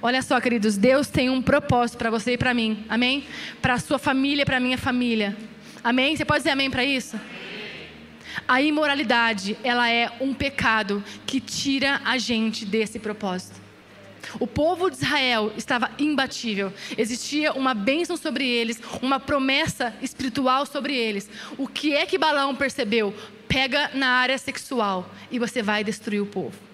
Olha 0.00 0.22
só, 0.22 0.40
queridos, 0.40 0.76
Deus 0.76 1.08
tem 1.08 1.28
um 1.28 1.42
propósito 1.42 1.98
para 1.98 2.08
você 2.08 2.34
e 2.34 2.38
para 2.38 2.54
mim, 2.54 2.84
amém? 2.88 3.26
Para 3.60 3.74
a 3.74 3.78
sua 3.80 3.98
família, 3.98 4.46
para 4.46 4.58
a 4.58 4.60
minha 4.60 4.78
família, 4.78 5.36
amém? 5.82 6.16
Você 6.16 6.24
pode 6.24 6.40
dizer 6.40 6.50
amém 6.50 6.70
para 6.70 6.84
isso? 6.84 7.18
A 8.46 8.62
imoralidade, 8.62 9.58
ela 9.64 9.90
é 9.90 10.08
um 10.20 10.32
pecado 10.32 11.02
que 11.26 11.40
tira 11.40 12.00
a 12.04 12.16
gente 12.16 12.64
desse 12.64 13.00
propósito. 13.00 13.60
O 14.38 14.46
povo 14.46 14.88
de 14.88 14.98
Israel 14.98 15.52
estava 15.56 15.90
imbatível. 15.98 16.72
Existia 16.96 17.52
uma 17.52 17.74
bênção 17.74 18.16
sobre 18.16 18.46
eles, 18.46 18.80
uma 19.02 19.18
promessa 19.18 19.92
espiritual 20.00 20.64
sobre 20.64 20.94
eles. 20.94 21.28
O 21.56 21.66
que 21.66 21.94
é 21.94 22.06
que 22.06 22.18
Balão 22.18 22.54
percebeu? 22.54 23.12
Pega 23.48 23.90
na 23.94 24.10
área 24.10 24.38
sexual 24.38 25.10
e 25.28 25.40
você 25.40 25.60
vai 25.60 25.82
destruir 25.82 26.20
o 26.20 26.26
povo. 26.26 26.67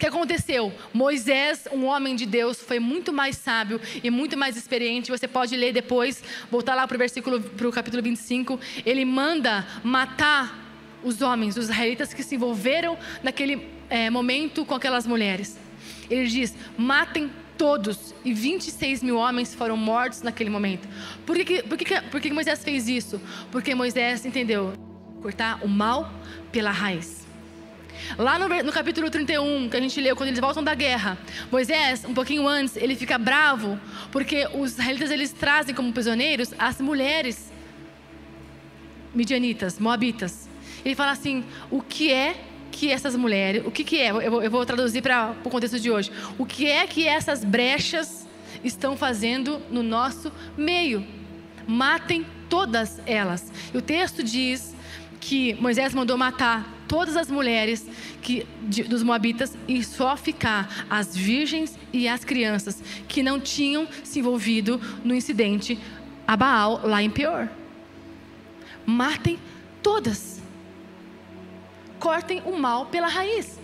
Que 0.00 0.06
aconteceu? 0.06 0.72
Moisés, 0.94 1.68
um 1.70 1.84
homem 1.84 2.16
de 2.16 2.24
Deus, 2.24 2.58
foi 2.58 2.80
muito 2.80 3.12
mais 3.12 3.36
sábio 3.36 3.78
e 4.02 4.08
muito 4.08 4.34
mais 4.34 4.56
experiente. 4.56 5.10
Você 5.10 5.28
pode 5.28 5.54
ler 5.54 5.74
depois, 5.74 6.24
voltar 6.50 6.74
lá 6.74 6.88
para 6.88 6.94
o 6.94 6.98
versículo, 6.98 7.38
para 7.38 7.68
o 7.68 7.70
capítulo 7.70 8.02
25. 8.02 8.58
Ele 8.86 9.04
manda 9.04 9.66
matar 9.84 10.58
os 11.04 11.20
homens, 11.20 11.54
os 11.58 11.64
israelitas 11.64 12.14
que 12.14 12.22
se 12.22 12.36
envolveram 12.36 12.96
naquele 13.22 13.68
é, 13.90 14.08
momento 14.08 14.64
com 14.64 14.74
aquelas 14.74 15.06
mulheres. 15.06 15.58
Ele 16.08 16.26
diz: 16.28 16.56
matem 16.78 17.30
todos, 17.58 18.14
e 18.24 18.32
26 18.32 19.02
mil 19.02 19.18
homens 19.18 19.54
foram 19.54 19.76
mortos 19.76 20.22
naquele 20.22 20.48
momento. 20.48 20.88
Por 21.26 21.36
que, 21.44 21.62
por 21.62 21.76
que, 21.76 22.00
por 22.10 22.22
que 22.22 22.32
Moisés 22.32 22.64
fez 22.64 22.88
isso? 22.88 23.20
Porque 23.52 23.74
Moisés 23.74 24.24
entendeu 24.24 24.72
cortar 25.20 25.62
o 25.62 25.68
mal 25.68 26.10
pela 26.50 26.70
raiz. 26.70 27.28
Lá 28.18 28.38
no, 28.38 28.48
no, 28.48 28.72
capítulo 28.72 29.10
31, 29.10 29.68
que 29.68 29.76
a 29.76 29.80
gente 29.80 30.00
leu, 30.00 30.16
quando 30.16 30.28
eles 30.28 30.40
voltam 30.40 30.62
da 30.62 30.74
guerra, 30.74 31.18
Moisés, 31.50 32.04
um 32.04 32.14
pouquinho 32.14 32.46
antes, 32.46 32.76
ele 32.76 32.94
fica 32.96 33.18
bravo, 33.18 33.78
porque 34.10 34.48
os 34.54 34.72
israelitas 34.72 35.10
eles 35.10 35.32
trazem 35.32 35.74
como 35.74 35.92
prisioneiros 35.92 36.52
as 36.58 36.80
mulheres 36.80 37.52
midianitas, 39.14 39.78
moabitas. 39.78 40.48
Ele 40.84 40.94
fala 40.94 41.12
assim: 41.12 41.44
o 41.70 41.80
que 41.82 42.12
é 42.12 42.36
que 42.70 42.90
essas 42.90 43.16
mulheres, 43.16 43.62
o 43.66 43.70
que, 43.70 43.84
que 43.84 43.98
é? 44.00 44.10
Eu 44.10 44.30
vou, 44.30 44.42
eu 44.42 44.50
vou 44.50 44.64
traduzir 44.64 45.02
para 45.02 45.34
o 45.44 45.50
contexto 45.50 45.78
de 45.78 45.90
hoje. 45.90 46.10
O 46.38 46.46
que 46.46 46.66
é 46.66 46.86
que 46.86 47.06
essas 47.06 47.44
brechas 47.44 48.26
estão 48.64 48.96
fazendo 48.96 49.60
no 49.70 49.82
nosso 49.82 50.32
meio? 50.56 51.06
Matem 51.66 52.24
todas 52.48 53.00
elas. 53.06 53.52
E 53.72 53.76
o 53.76 53.82
texto 53.82 54.22
diz 54.22 54.74
que 55.20 55.54
Moisés 55.54 55.94
mandou 55.94 56.16
matar 56.16 56.66
todas 56.90 57.16
as 57.16 57.30
mulheres 57.30 57.86
que, 58.20 58.44
de, 58.62 58.82
dos 58.82 59.04
Moabitas 59.04 59.56
e 59.68 59.84
só 59.84 60.16
ficar 60.16 60.86
as 60.90 61.16
virgens 61.16 61.78
e 61.92 62.08
as 62.08 62.24
crianças 62.24 62.82
que 63.06 63.22
não 63.22 63.38
tinham 63.38 63.86
se 64.02 64.18
envolvido 64.18 64.80
no 65.04 65.14
incidente 65.14 65.78
a 66.26 66.36
Baal 66.36 66.80
lá 66.82 67.00
em 67.00 67.08
Peor. 67.08 67.48
Matem 68.84 69.38
todas 69.80 70.40
cortem 72.00 72.42
o 72.44 72.58
mal 72.58 72.86
pela 72.86 73.06
raiz. 73.06 73.60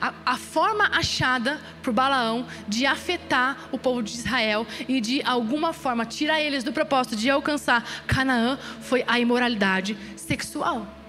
A, 0.00 0.12
a, 0.26 0.36
forma 0.36 0.84
achada 0.92 1.60
por 1.82 1.92
Balaão 1.92 2.46
de 2.68 2.84
afetar 2.86 3.68
o 3.72 3.78
povo 3.78 4.02
de 4.02 4.12
Israel 4.12 4.66
e 4.88 5.00
de 5.00 5.22
alguma 5.22 5.72
forma 5.72 6.04
tirar 6.04 6.40
eles 6.40 6.62
do 6.62 6.72
propósito 6.72 7.16
de 7.16 7.30
alcançar 7.30 7.84
Canaã 8.06 8.58
foi 8.80 9.02
a 9.06 9.18
imoralidade 9.18 9.96
sexual. 10.16 11.01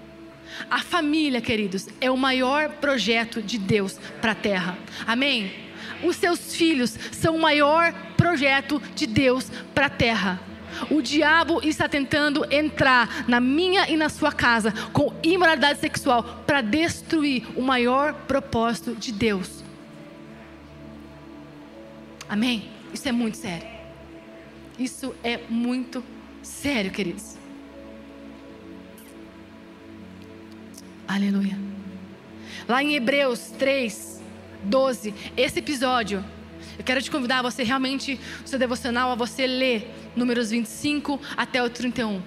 A 0.70 0.78
família, 0.80 1.40
queridos, 1.40 1.88
é 2.00 2.10
o 2.10 2.16
maior 2.16 2.70
projeto 2.70 3.42
de 3.42 3.58
Deus 3.58 3.98
para 4.20 4.32
a 4.32 4.36
terra. 4.36 4.78
Amém? 5.06 5.52
Os 6.02 6.16
seus 6.16 6.54
filhos 6.54 6.98
são 7.12 7.36
o 7.36 7.40
maior 7.40 7.92
projeto 8.16 8.80
de 8.94 9.06
Deus 9.06 9.50
para 9.74 9.86
a 9.86 9.90
terra. 9.90 10.40
O 10.90 11.00
diabo 11.00 11.60
está 11.62 11.88
tentando 11.88 12.44
entrar 12.52 13.28
na 13.28 13.40
minha 13.40 13.88
e 13.88 13.96
na 13.96 14.08
sua 14.08 14.32
casa 14.32 14.72
com 14.92 15.12
imoralidade 15.22 15.80
sexual 15.80 16.42
para 16.46 16.60
destruir 16.60 17.46
o 17.56 17.62
maior 17.62 18.12
propósito 18.12 18.94
de 18.94 19.12
Deus. 19.12 19.62
Amém? 22.28 22.70
Isso 22.92 23.08
é 23.08 23.12
muito 23.12 23.36
sério. 23.36 23.68
Isso 24.78 25.14
é 25.22 25.40
muito 25.48 26.02
sério, 26.42 26.90
queridos. 26.90 27.33
Aleluia. 31.06 31.58
Lá 32.66 32.82
em 32.82 32.94
Hebreus 32.94 33.52
3, 33.58 34.22
12, 34.64 35.14
esse 35.36 35.58
episódio, 35.58 36.24
eu 36.78 36.84
quero 36.84 37.02
te 37.02 37.10
convidar 37.10 37.40
a 37.40 37.42
você 37.42 37.62
realmente, 37.62 38.18
o 38.44 38.48
seu 38.48 38.58
devocional, 38.58 39.12
a 39.12 39.14
você 39.14 39.46
ler 39.46 39.94
números 40.16 40.50
25 40.50 41.20
até 41.36 41.62
o 41.62 41.68
31. 41.68 42.22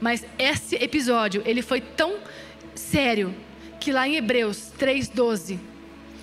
Mas 0.00 0.26
esse 0.38 0.76
episódio, 0.76 1.42
ele 1.46 1.62
foi 1.62 1.80
tão 1.80 2.18
sério 2.74 3.34
que 3.80 3.90
lá 3.90 4.06
em 4.06 4.16
Hebreus 4.16 4.70
3:12, 4.78 5.58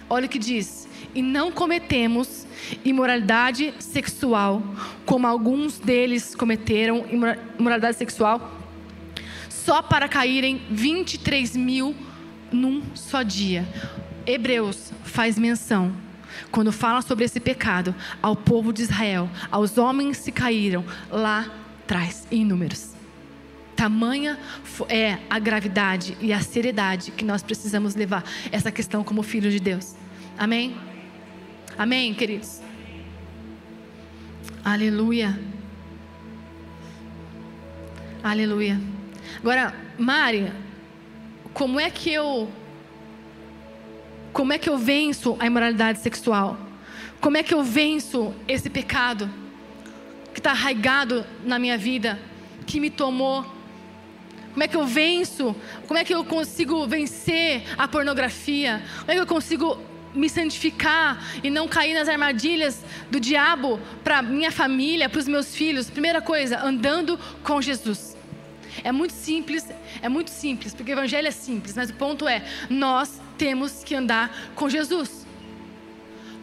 olha 0.07 0.27
o 0.27 0.29
que 0.29 0.37
diz: 0.37 0.87
"E 1.15 1.23
não 1.23 1.51
cometemos 1.51 2.45
imoralidade 2.85 3.73
sexual, 3.79 4.61
como 5.07 5.25
alguns 5.25 5.79
deles 5.79 6.35
cometeram 6.35 7.03
imoralidade 7.57 7.97
sexual, 7.97 8.62
só 9.65 9.81
para 9.81 10.07
caírem 10.07 10.61
23 10.69 11.55
mil 11.55 11.95
num 12.51 12.81
só 12.95 13.23
dia." 13.23 13.67
Hebreus 14.25 14.91
faz 15.03 15.37
menção 15.37 15.93
quando 16.51 16.71
fala 16.71 17.01
sobre 17.01 17.25
esse 17.25 17.39
pecado 17.39 17.93
ao 18.21 18.35
povo 18.35 18.71
de 18.71 18.81
Israel, 18.83 19.29
aos 19.51 19.77
homens 19.77 20.19
que 20.19 20.31
caíram 20.31 20.83
lá 21.11 21.51
atrás, 21.83 22.25
em 22.31 22.45
números. 22.45 22.93
Tamanha 23.75 24.39
é 24.87 25.17
a 25.29 25.39
gravidade 25.39 26.17
e 26.21 26.31
a 26.31 26.39
seriedade 26.39 27.11
que 27.11 27.25
nós 27.25 27.43
precisamos 27.43 27.95
levar 27.95 28.23
essa 28.51 28.71
questão 28.71 29.03
como 29.03 29.21
filhos 29.23 29.51
de 29.51 29.59
Deus. 29.59 29.95
Amém? 30.37 30.77
Amém, 31.77 32.13
queridos? 32.13 32.61
Aleluia. 34.63 35.37
Aleluia. 38.23 38.79
Agora, 39.39 39.73
Mari, 39.97 40.51
como 41.53 41.79
é 41.79 41.89
que 41.89 42.11
eu 42.11 42.49
como 44.31 44.51
é 44.51 44.57
que 44.57 44.67
eu 44.67 44.77
venço 44.77 45.37
a 45.39 45.45
imoralidade 45.45 45.99
sexual? 45.99 46.57
Como 47.21 47.37
é 47.37 47.43
que 47.43 47.53
eu 47.53 47.63
venço 47.63 48.33
esse 48.47 48.67
pecado 48.67 49.29
que 50.33 50.39
está 50.39 50.51
arraigado 50.51 51.23
na 51.45 51.59
minha 51.59 51.77
vida, 51.77 52.19
que 52.65 52.79
me 52.79 52.89
tomou? 52.89 53.45
Como 54.51 54.63
é 54.63 54.67
que 54.67 54.75
eu 54.75 54.85
venço? 54.85 55.55
Como 55.87 55.99
é 55.99 56.03
que 56.03 56.13
eu 56.13 56.25
consigo 56.25 56.85
vencer 56.87 57.63
a 57.77 57.87
pornografia? 57.87 58.81
Como 58.99 59.11
é 59.11 59.15
que 59.15 59.21
eu 59.21 59.27
consigo 59.27 59.79
me 60.15 60.27
santificar 60.27 61.23
e 61.43 61.49
não 61.49 61.67
cair 61.67 61.93
nas 61.93 62.09
armadilhas 62.09 62.83
do 63.11 63.19
diabo 63.19 63.79
para 64.03 64.21
minha 64.23 64.51
família, 64.51 65.07
para 65.07 65.19
os 65.19 65.27
meus 65.27 65.55
filhos? 65.55 65.91
Primeira 65.91 66.21
coisa, 66.21 66.59
andando 66.59 67.19
com 67.43 67.61
Jesus. 67.61 68.17
É 68.83 68.91
muito 68.91 69.13
simples, 69.13 69.67
é 70.01 70.07
muito 70.07 70.29
simples, 70.29 70.73
porque 70.73 70.91
o 70.91 70.93
evangelho 70.93 71.27
é 71.27 71.31
simples, 71.31 71.75
mas 71.75 71.89
o 71.89 71.93
ponto 71.93 72.27
é, 72.27 72.43
nós 72.69 73.21
temos 73.37 73.83
que 73.83 73.93
andar 73.93 74.53
com 74.55 74.69
Jesus. 74.69 75.27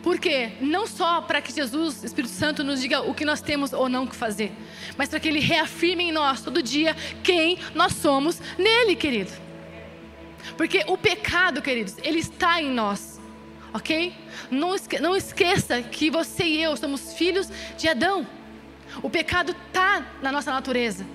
Por 0.02 0.18
quê? 0.18 0.52
Não 0.60 0.86
só 0.86 1.20
para 1.20 1.42
que 1.42 1.52
Jesus, 1.52 2.04
Espírito 2.04 2.32
Santo, 2.32 2.64
nos 2.64 2.80
diga 2.80 3.02
o 3.02 3.14
que 3.14 3.24
nós 3.24 3.42
temos 3.42 3.72
ou 3.72 3.88
não 3.88 4.06
que 4.06 4.16
fazer, 4.16 4.52
mas 4.96 5.08
para 5.08 5.20
que 5.20 5.28
Ele 5.28 5.40
reafirme 5.40 6.04
em 6.04 6.12
nós 6.12 6.40
todo 6.42 6.62
dia 6.62 6.96
quem 7.22 7.58
nós 7.74 7.94
somos 7.94 8.40
nele, 8.58 8.96
querido. 8.96 9.30
Porque 10.56 10.84
o 10.86 10.96
pecado, 10.96 11.60
queridos, 11.60 11.96
ele 12.02 12.18
está 12.18 12.60
em 12.60 12.70
nós, 12.70 13.20
ok? 13.72 14.14
Não, 14.50 14.74
esque 14.74 14.98
não 14.98 15.14
esqueça 15.14 15.82
que 15.82 16.10
você 16.10 16.44
e 16.44 16.62
eu 16.62 16.76
somos 16.76 17.14
filhos 17.14 17.48
de 17.76 17.88
Adão. 17.88 18.26
O 19.02 19.10
pecado 19.10 19.54
está 19.66 20.04
na 20.22 20.32
nossa 20.32 20.52
natureza. 20.52 21.06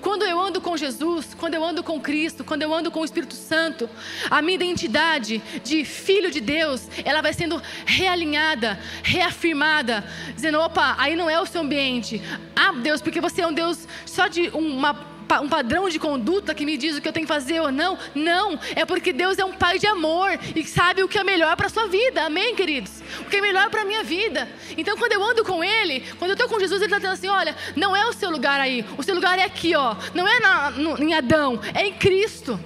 Quando 0.00 0.24
eu 0.24 0.38
ando 0.38 0.60
com 0.60 0.76
Jesus, 0.76 1.34
quando 1.34 1.54
eu 1.54 1.64
ando 1.64 1.82
com 1.82 2.00
Cristo, 2.00 2.44
quando 2.44 2.62
eu 2.62 2.72
ando 2.72 2.90
com 2.90 3.00
o 3.00 3.04
Espírito 3.04 3.34
Santo, 3.34 3.88
a 4.30 4.42
minha 4.42 4.54
identidade 4.54 5.42
de 5.62 5.84
filho 5.84 6.30
de 6.30 6.40
Deus, 6.40 6.88
ela 7.04 7.22
vai 7.22 7.32
sendo 7.32 7.60
realinhada, 7.86 8.78
reafirmada, 9.02 10.04
dizendo: 10.34 10.60
opa, 10.60 10.94
aí 10.98 11.16
não 11.16 11.28
é 11.28 11.40
o 11.40 11.46
seu 11.46 11.60
ambiente. 11.60 12.22
Ah, 12.54 12.72
Deus, 12.72 13.00
porque 13.00 13.20
você 13.20 13.42
é 13.42 13.46
um 13.46 13.52
Deus 13.52 13.86
só 14.06 14.28
de 14.28 14.48
uma 14.50 15.13
um 15.40 15.48
padrão 15.48 15.88
de 15.88 15.98
conduta 15.98 16.54
que 16.54 16.64
me 16.64 16.76
diz 16.76 16.96
o 16.96 17.00
que 17.00 17.08
eu 17.08 17.12
tenho 17.12 17.26
que 17.26 17.32
fazer 17.32 17.60
ou 17.60 17.72
não. 17.72 17.98
Não, 18.14 18.58
é 18.74 18.84
porque 18.84 19.12
Deus 19.12 19.38
é 19.38 19.44
um 19.44 19.52
pai 19.52 19.78
de 19.78 19.86
amor 19.86 20.38
e 20.54 20.64
sabe 20.64 21.02
o 21.02 21.08
que 21.08 21.18
é 21.18 21.24
melhor 21.24 21.56
para 21.56 21.66
a 21.66 21.70
sua 21.70 21.86
vida. 21.86 22.24
Amém, 22.24 22.54
queridos? 22.54 23.02
O 23.20 23.24
que 23.24 23.36
é 23.36 23.40
melhor 23.40 23.70
para 23.70 23.82
a 23.82 23.84
minha 23.84 24.02
vida. 24.02 24.48
Então, 24.76 24.96
quando 24.96 25.12
eu 25.12 25.22
ando 25.22 25.44
com 25.44 25.62
Ele, 25.62 26.04
quando 26.18 26.30
eu 26.30 26.34
estou 26.34 26.48
com 26.48 26.58
Jesus, 26.60 26.80
Ele 26.80 26.86
está 26.86 26.98
dizendo 26.98 27.14
assim: 27.14 27.28
olha, 27.28 27.56
não 27.74 27.96
é 27.96 28.06
o 28.06 28.12
seu 28.12 28.30
lugar 28.30 28.60
aí, 28.60 28.84
o 28.96 29.02
seu 29.02 29.14
lugar 29.14 29.38
é 29.38 29.44
aqui, 29.44 29.74
ó. 29.74 29.96
Não 30.14 30.26
é 30.26 30.40
na, 30.40 30.70
no, 30.70 31.02
em 31.02 31.14
Adão, 31.14 31.60
é 31.74 31.86
em 31.86 31.92
Cristo. 31.94 32.58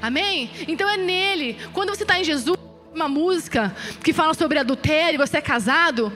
Amém? 0.00 0.50
Então 0.66 0.88
é 0.88 0.96
nele. 0.96 1.58
Quando 1.72 1.90
você 1.90 2.02
está 2.02 2.18
em 2.18 2.24
Jesus, 2.24 2.58
uma 2.94 3.08
música 3.08 3.74
que 4.02 4.12
fala 4.12 4.34
sobre 4.34 4.58
adultério, 4.58 5.18
você 5.18 5.38
é 5.38 5.40
casado, 5.40 6.12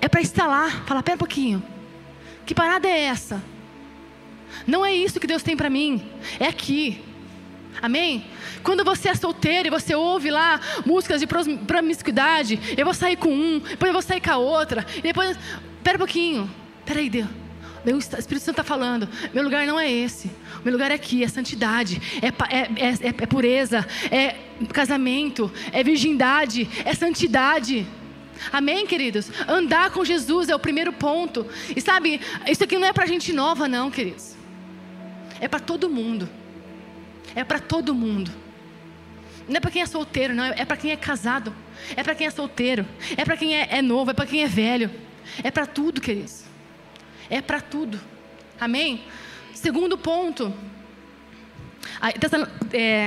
é 0.00 0.08
para 0.08 0.20
estar 0.20 0.46
lá. 0.46 0.70
Fala, 0.86 1.02
pera 1.02 1.16
um 1.16 1.18
pouquinho. 1.18 1.75
Que 2.46 2.54
parada 2.54 2.88
é 2.88 3.00
essa? 3.00 3.42
Não 4.66 4.86
é 4.86 4.94
isso 4.94 5.18
que 5.18 5.26
Deus 5.26 5.42
tem 5.42 5.56
para 5.56 5.68
mim, 5.68 6.00
é 6.38 6.46
aqui. 6.46 7.02
Amém? 7.82 8.24
Quando 8.62 8.84
você 8.84 9.08
é 9.08 9.14
solteiro 9.14 9.68
e 9.68 9.70
você 9.70 9.94
ouve 9.94 10.30
lá 10.30 10.60
músicas 10.86 11.20
de 11.20 11.26
promiscuidade, 11.26 12.58
eu 12.76 12.84
vou 12.84 12.94
sair 12.94 13.16
com 13.16 13.28
um, 13.28 13.58
depois 13.58 13.88
eu 13.88 13.92
vou 13.92 14.00
sair 14.00 14.20
com 14.20 14.30
a 14.30 14.38
outra, 14.38 14.86
e 14.96 15.02
depois. 15.02 15.36
Pera 15.82 15.96
um 15.96 15.98
pouquinho, 15.98 16.50
pera 16.84 17.00
aí, 17.00 17.10
Deus. 17.10 17.28
O 17.86 17.98
Espírito 17.98 18.40
Santo 18.40 18.60
está 18.60 18.64
falando, 18.64 19.08
meu 19.32 19.44
lugar 19.44 19.64
não 19.64 19.78
é 19.78 19.88
esse, 19.88 20.28
meu 20.64 20.72
lugar 20.72 20.90
é 20.90 20.94
aqui, 20.94 21.22
é 21.22 21.28
santidade, 21.28 22.02
é, 22.20 22.26
é, 22.26 22.88
é, 22.88 23.08
é 23.08 23.26
pureza, 23.26 23.86
é 24.10 24.34
casamento, 24.72 25.52
é 25.72 25.84
virgindade, 25.84 26.68
é 26.84 26.92
santidade. 26.94 27.86
Amém, 28.52 28.86
queridos? 28.86 29.30
Andar 29.48 29.90
com 29.90 30.04
Jesus 30.04 30.48
é 30.48 30.54
o 30.54 30.58
primeiro 30.58 30.92
ponto. 30.92 31.46
E 31.74 31.80
sabe, 31.80 32.20
isso 32.48 32.64
aqui 32.64 32.78
não 32.78 32.86
é 32.86 32.92
para 32.92 33.06
gente 33.06 33.32
nova, 33.32 33.68
não, 33.68 33.90
queridos. 33.90 34.34
É 35.40 35.48
para 35.48 35.60
todo 35.60 35.88
mundo. 35.88 36.28
É 37.34 37.44
para 37.44 37.58
todo 37.58 37.94
mundo. 37.94 38.30
Não 39.48 39.56
é 39.56 39.60
para 39.60 39.70
quem 39.70 39.82
é 39.82 39.86
solteiro, 39.86 40.34
não. 40.34 40.44
É 40.44 40.64
para 40.64 40.76
quem 40.76 40.90
é 40.90 40.96
casado. 40.96 41.54
É 41.94 42.02
para 42.02 42.14
quem 42.14 42.26
é 42.26 42.30
solteiro. 42.30 42.86
É 43.16 43.24
para 43.24 43.36
quem 43.36 43.56
é, 43.56 43.68
é 43.70 43.82
novo. 43.82 44.10
É 44.10 44.14
para 44.14 44.26
quem 44.26 44.42
é 44.42 44.46
velho. 44.46 44.90
É 45.42 45.50
para 45.50 45.66
tudo, 45.66 46.00
queridos. 46.00 46.44
É 47.28 47.40
para 47.40 47.60
tudo. 47.60 48.00
Amém? 48.60 49.02
Segundo 49.54 49.98
ponto 49.98 50.52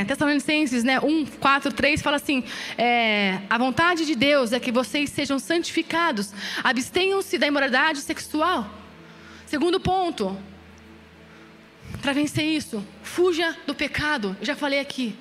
Tessalonicenses 0.08 0.84
né, 0.84 1.00
1, 1.00 1.26
4, 1.26 1.72
3 1.74 2.02
fala 2.02 2.18
assim: 2.18 2.44
é, 2.78 3.40
a 3.50 3.58
vontade 3.58 4.06
de 4.06 4.16
Deus 4.16 4.54
é 4.54 4.60
que 4.60 4.72
vocês 4.72 5.10
sejam 5.10 5.40
santificados, 5.40 6.34
abstenham-se 6.64 7.38
da 7.38 7.48
imoralidade 7.48 8.02
sexual. 8.02 8.70
Segundo 9.46 9.80
ponto, 9.80 10.38
para 12.02 12.14
vencer 12.14 12.46
isso, 12.46 12.86
fuja 13.02 13.58
do 13.66 13.74
pecado. 13.74 14.36
Eu 14.40 14.46
já 14.46 14.56
falei 14.56 14.80
aqui. 14.80 15.16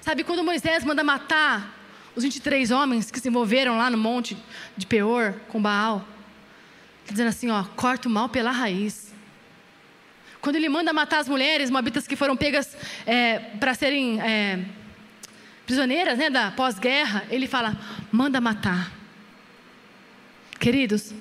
Sabe 0.00 0.24
quando 0.24 0.44
Moisés 0.44 0.84
manda 0.84 1.02
matar 1.02 1.74
os 2.14 2.24
23 2.24 2.70
homens 2.70 3.10
que 3.10 3.20
se 3.20 3.28
envolveram 3.28 3.76
lá 3.76 3.90
no 3.90 3.98
monte 3.98 4.36
de 4.76 4.86
Peor 4.86 5.34
com 5.48 5.60
Baal? 5.60 6.06
Dizendo 7.08 7.28
assim: 7.28 7.50
ó, 7.50 7.64
corta 7.76 8.08
o 8.08 8.10
mal 8.10 8.28
pela 8.28 8.50
raiz. 8.50 9.07
Quando 10.48 10.56
ele 10.56 10.70
manda 10.70 10.94
matar 10.94 11.18
as 11.18 11.28
mulheres 11.28 11.68
moabitas 11.68 12.06
que 12.06 12.16
foram 12.16 12.34
pegas 12.34 12.74
é, 13.04 13.38
para 13.60 13.74
serem 13.74 14.18
é, 14.18 14.58
prisioneiras 15.66 16.16
né, 16.16 16.30
da 16.30 16.50
pós-guerra, 16.52 17.22
ele 17.28 17.46
fala: 17.46 17.76
manda 18.10 18.40
matar. 18.40 18.90
Queridos, 20.58 21.12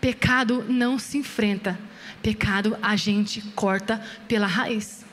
pecado 0.00 0.64
não 0.68 1.00
se 1.00 1.18
enfrenta, 1.18 1.76
pecado 2.22 2.78
a 2.80 2.94
gente 2.94 3.40
corta 3.56 4.00
pela 4.28 4.46
raiz. 4.46 5.04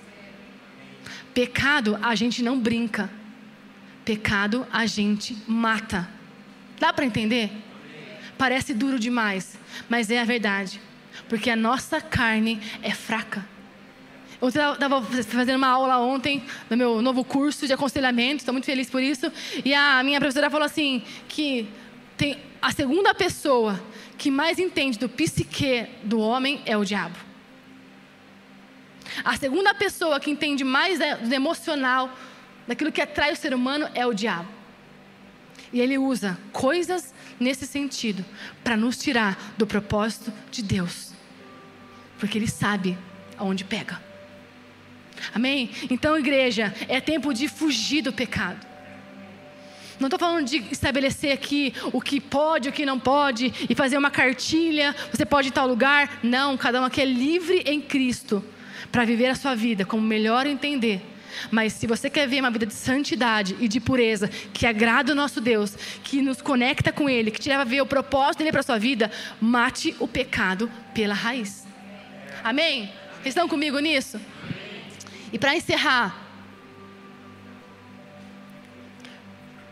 Pecado 1.33 1.97
a 2.03 2.13
gente 2.13 2.43
não 2.43 2.59
brinca, 2.59 3.09
pecado 4.05 4.67
a 4.71 4.85
gente 4.85 5.35
mata. 5.47 6.07
Dá 6.79 6.93
para 6.93 7.05
entender? 7.05 7.49
Parece 8.37 8.71
duro 8.71 8.99
demais, 8.99 9.57
mas 9.89 10.11
é 10.11 10.21
a 10.21 10.25
verdade, 10.25 10.79
porque 11.27 11.49
a 11.49 11.55
nossa 11.55 11.99
carne 11.99 12.61
é 12.83 12.91
fraca. 12.91 13.51
Eu 14.43 14.49
estava 14.49 15.01
fazendo 15.01 15.55
uma 15.55 15.69
aula 15.69 15.99
ontem 15.99 16.43
no 16.69 16.75
meu 16.75 17.01
novo 17.01 17.23
curso 17.23 17.65
de 17.65 17.71
aconselhamento, 17.71 18.39
estou 18.39 18.51
muito 18.51 18.65
feliz 18.65 18.89
por 18.89 19.01
isso. 19.01 19.31
E 19.63 19.73
a 19.73 20.03
minha 20.03 20.19
professora 20.19 20.49
falou 20.49 20.65
assim: 20.65 21.01
que 21.29 21.69
tem 22.17 22.37
a 22.61 22.69
segunda 22.73 23.13
pessoa 23.13 23.81
que 24.17 24.29
mais 24.29 24.59
entende 24.59 24.99
do 24.99 25.07
psique 25.07 25.87
do 26.03 26.19
homem 26.19 26.61
é 26.65 26.75
o 26.75 26.83
diabo. 26.83 27.15
A 29.23 29.37
segunda 29.37 29.73
pessoa 29.73 30.19
que 30.19 30.29
entende 30.29 30.65
mais 30.65 30.99
do 30.99 31.33
emocional, 31.33 32.09
daquilo 32.67 32.91
que 32.91 32.99
atrai 32.99 33.31
o 33.31 33.37
ser 33.37 33.53
humano, 33.53 33.89
é 33.95 34.05
o 34.05 34.11
diabo. 34.11 34.49
E 35.71 35.79
ele 35.79 35.97
usa 35.97 36.37
coisas 36.51 37.13
nesse 37.39 37.65
sentido 37.65 38.25
para 38.61 38.75
nos 38.75 38.97
tirar 38.97 39.53
do 39.57 39.65
propósito 39.65 40.33
de 40.51 40.61
Deus. 40.61 41.13
Porque 42.19 42.37
ele 42.37 42.49
sabe 42.49 42.97
aonde 43.37 43.63
pega. 43.63 44.11
Amém? 45.33 45.69
Então, 45.89 46.17
igreja, 46.17 46.73
é 46.87 46.99
tempo 46.99 47.33
de 47.33 47.47
fugir 47.47 48.01
do 48.01 48.11
pecado. 48.11 48.65
Não 49.99 50.07
estou 50.07 50.19
falando 50.19 50.47
de 50.47 50.57
estabelecer 50.71 51.31
aqui 51.31 51.73
o 51.91 52.01
que 52.01 52.19
pode, 52.19 52.69
o 52.69 52.71
que 52.71 52.85
não 52.85 52.99
pode, 52.99 53.53
e 53.69 53.75
fazer 53.75 53.97
uma 53.97 54.09
cartilha, 54.09 54.95
você 55.11 55.25
pode 55.25 55.49
ir 55.49 55.51
tal 55.51 55.67
lugar. 55.67 56.19
Não, 56.23 56.57
cada 56.57 56.81
um 56.81 56.85
aqui 56.85 57.01
é 57.01 57.05
livre 57.05 57.63
em 57.65 57.79
Cristo 57.79 58.43
para 58.91 59.05
viver 59.05 59.27
a 59.27 59.35
sua 59.35 59.55
vida 59.55 59.85
como 59.85 60.03
melhor 60.03 60.45
entender. 60.45 61.01
Mas 61.49 61.73
se 61.73 61.87
você 61.87 62.09
quer 62.09 62.27
ver 62.27 62.39
uma 62.39 62.51
vida 62.51 62.65
de 62.65 62.73
santidade 62.73 63.55
e 63.59 63.67
de 63.67 63.79
pureza, 63.79 64.27
que 64.53 64.65
agrada 64.65 65.13
o 65.13 65.15
nosso 65.15 65.41
Deus, 65.41 65.75
que 66.03 66.21
nos 66.21 66.41
conecta 66.41 66.91
com 66.91 67.09
Ele, 67.09 67.31
que 67.31 67.39
te 67.39 67.49
leva 67.49 67.61
a 67.61 67.65
ver 67.65 67.81
o 67.81 67.85
propósito 67.85 68.39
dele 68.39 68.51
para 68.51 68.59
a 68.59 68.63
sua 68.63 68.77
vida, 68.77 69.11
mate 69.41 69.95
o 69.99 70.07
pecado 70.07 70.71
pela 70.93 71.13
raiz. 71.13 71.65
Amém? 72.43 72.91
Estão 73.25 73.47
comigo 73.47 73.79
nisso? 73.79 74.19
E 75.33 75.37
para 75.37 75.55
encerrar, 75.57 76.23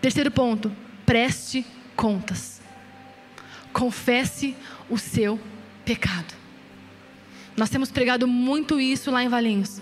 Terceiro 0.01 0.31
ponto, 0.31 0.75
preste 1.05 1.63
contas. 1.95 2.59
Confesse 3.71 4.55
o 4.89 4.97
seu 4.97 5.39
pecado. 5.85 6.33
Nós 7.55 7.69
temos 7.69 7.91
pregado 7.91 8.27
muito 8.27 8.81
isso 8.81 9.11
lá 9.11 9.23
em 9.23 9.29
Valinhos. 9.29 9.79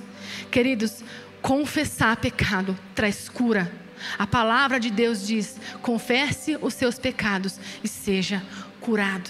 Queridos, 0.51 1.01
confessar 1.41 2.17
pecado 2.17 2.77
traz 2.93 3.29
cura. 3.29 3.71
A 4.17 4.27
palavra 4.27 4.77
de 4.77 4.91
Deus 4.91 5.25
diz: 5.25 5.57
confesse 5.81 6.57
os 6.61 6.73
seus 6.73 6.99
pecados 6.99 7.57
e 7.81 7.87
seja 7.87 8.43
curado. 8.81 9.29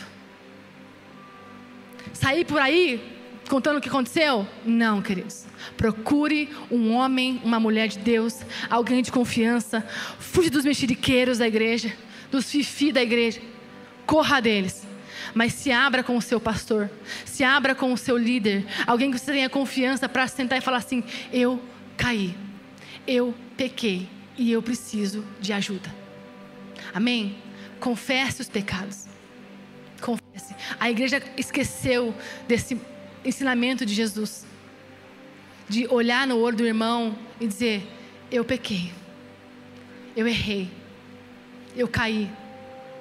Sair 2.14 2.45
por 2.45 2.60
aí 2.60 3.18
contando 3.50 3.78
o 3.78 3.82
que 3.82 3.89
aconteceu? 3.89 4.47
Não, 4.64 5.02
queridos. 5.02 5.45
Procure 5.76 6.50
um 6.72 6.93
homem, 6.93 7.41
uma 7.43 7.60
mulher 7.60 7.88
de 7.88 8.00
Deus, 8.00 8.41
alguém 8.70 9.02
de 9.02 9.12
confiança. 9.12 9.86
Fuja 10.20 10.50
dos 10.50 10.64
mexeriqueiros 10.64 11.39
da 11.39 11.47
igreja, 11.47 11.93
dos 12.32 12.50
fifi 12.50 12.91
da 12.91 13.02
igreja. 13.02 13.41
Corra 14.06 14.39
deles. 14.39 14.88
Mas 15.34 15.54
se 15.54 15.72
abra 15.72 16.04
com 16.04 16.16
o 16.16 16.22
seu 16.22 16.39
pastor, 16.39 16.89
se 17.26 17.43
abra 17.43 17.76
com 17.76 17.91
o 17.91 17.97
seu 17.97 18.18
líder, 18.18 18.66
alguém 18.88 19.12
que 19.12 19.20
você 19.20 19.32
tenha 19.32 19.50
confiança 19.50 20.08
para 20.08 20.28
sentar 20.28 20.58
e 20.58 20.62
falar 20.62 20.78
assim: 20.78 21.04
eu 21.32 21.62
caí, 21.97 22.36
eu 23.06 23.36
pequei 23.58 24.10
e 24.38 24.52
eu 24.52 24.62
preciso 24.62 25.26
de 25.39 25.54
ajuda. 25.54 25.93
Amém? 26.93 27.36
Confesse 27.80 28.41
os 28.41 28.50
pecados. 28.50 29.06
Confesse. 30.02 30.56
A 30.80 30.89
igreja 30.89 31.22
esqueceu 31.38 32.16
desse 32.47 32.80
ensinamento 33.24 33.86
de 33.86 33.93
Jesus. 33.93 34.45
De 35.67 35.88
olhar 35.88 36.26
no 36.26 36.38
olho 36.38 36.57
do 36.57 36.65
irmão 36.65 37.17
e 37.39 37.47
dizer: 37.47 37.88
Eu 38.32 38.43
pequei. 38.43 38.91
Eu 40.15 40.28
errei. 40.28 40.70
Eu 41.76 41.88
caí. 41.88 42.30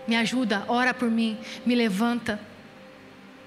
Me 0.06 0.16
ajuda, 0.16 0.64
ora 0.68 0.94
por 0.94 1.10
mim, 1.10 1.36
me 1.66 1.74
levanta. 1.74 2.40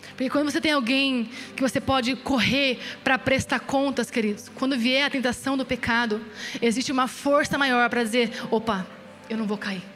Porque 0.09 0.29
quando 0.29 0.51
você 0.51 0.61
tem 0.61 0.71
alguém 0.71 1.29
que 1.55 1.61
você 1.61 1.81
pode 1.81 2.15
correr 2.15 2.79
para 3.03 3.17
prestar 3.17 3.59
contas, 3.61 4.11
queridos, 4.11 4.49
quando 4.53 4.77
vier 4.77 5.05
a 5.05 5.09
tentação 5.09 5.57
do 5.57 5.65
pecado, 5.65 6.21
existe 6.61 6.91
uma 6.91 7.07
força 7.07 7.57
maior 7.57 7.89
para 7.89 8.03
dizer: 8.03 8.31
opa, 8.51 8.85
eu 9.29 9.37
não 9.37 9.47
vou 9.47 9.57
cair. 9.57 9.90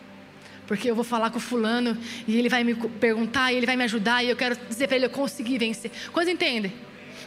Porque 0.67 0.89
eu 0.89 0.95
vou 0.95 1.03
falar 1.03 1.29
com 1.29 1.37
o 1.37 1.41
fulano 1.41 1.97
e 2.27 2.37
ele 2.37 2.49
vai 2.49 2.63
me 2.63 2.73
perguntar 2.73 3.51
e 3.51 3.57
ele 3.57 3.65
vai 3.65 3.75
me 3.75 3.83
ajudar 3.83 4.23
e 4.23 4.29
eu 4.29 4.35
quero 4.35 4.57
dizer 4.67 4.87
para 4.87 4.95
ele: 4.97 5.05
eu 5.05 5.09
consegui 5.09 5.57
vencer. 5.57 5.91
Quantos 6.11 6.31
entendem? 6.31 6.73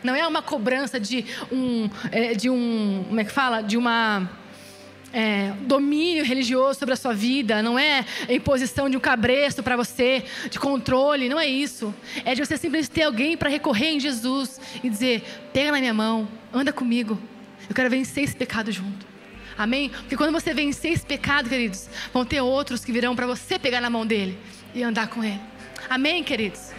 Não 0.03 0.14
é 0.14 0.26
uma 0.26 0.43
cobrança 0.43 0.99
de 0.99 1.24
um, 1.51 1.89
é, 2.11 2.34
de 2.34 2.49
um, 2.49 3.05
como 3.09 3.20
é 3.20 3.24
que 3.24 3.32
fala? 3.32 3.62
De 3.62 3.76
uma 3.76 4.28
é, 5.12 5.53
domínio 5.62 6.24
religioso 6.24 6.78
sobre 6.78 6.95
a 6.95 6.97
sua 6.97 7.14
vida, 7.14 7.62
não 7.62 7.78
é 7.78 8.05
imposição 8.28 8.89
de 8.89 8.97
um 8.97 9.01
cabresto 9.01 9.62
para 9.62 9.76
você, 9.76 10.24
de 10.51 10.59
controle, 10.59 11.28
não 11.28 11.39
é 11.39 11.47
isso. 11.47 11.95
É 12.24 12.34
de 12.34 12.45
você 12.45 12.57
simplesmente 12.57 12.91
ter 12.91 13.03
alguém 13.03 13.36
para 13.36 13.49
recorrer 13.49 13.93
em 13.93 14.01
Jesus 14.01 14.61
e 14.82 14.89
dizer: 14.89 15.24
pega 15.53 15.72
na 15.72 15.78
minha 15.78 15.95
mão, 15.95 16.28
anda 16.53 16.72
comigo, 16.72 17.18
eu 17.68 17.74
quero 17.74 17.91
vencer 17.91 18.24
esse 18.24 18.36
pecado 18.36 18.70
junto. 18.70 19.18
Amém? 19.59 19.89
Porque 19.91 20.17
quando 20.17 20.31
você 20.31 20.55
vencer 20.55 20.93
esse 20.93 21.05
pecado, 21.05 21.49
queridos, 21.49 21.89
vão 22.15 22.25
ter 22.25 22.41
outros 22.41 22.85
que 22.85 22.93
virão 22.93 23.17
para 23.17 23.27
você 23.27 23.59
pegar 23.59 23.81
na 23.81 23.91
mão 23.91 24.07
dele 24.07 24.39
e 24.73 24.85
andar 24.85 25.09
com 25.09 25.25
ele. 25.25 25.41
Amém, 25.91 26.23
queridos? 26.23 26.71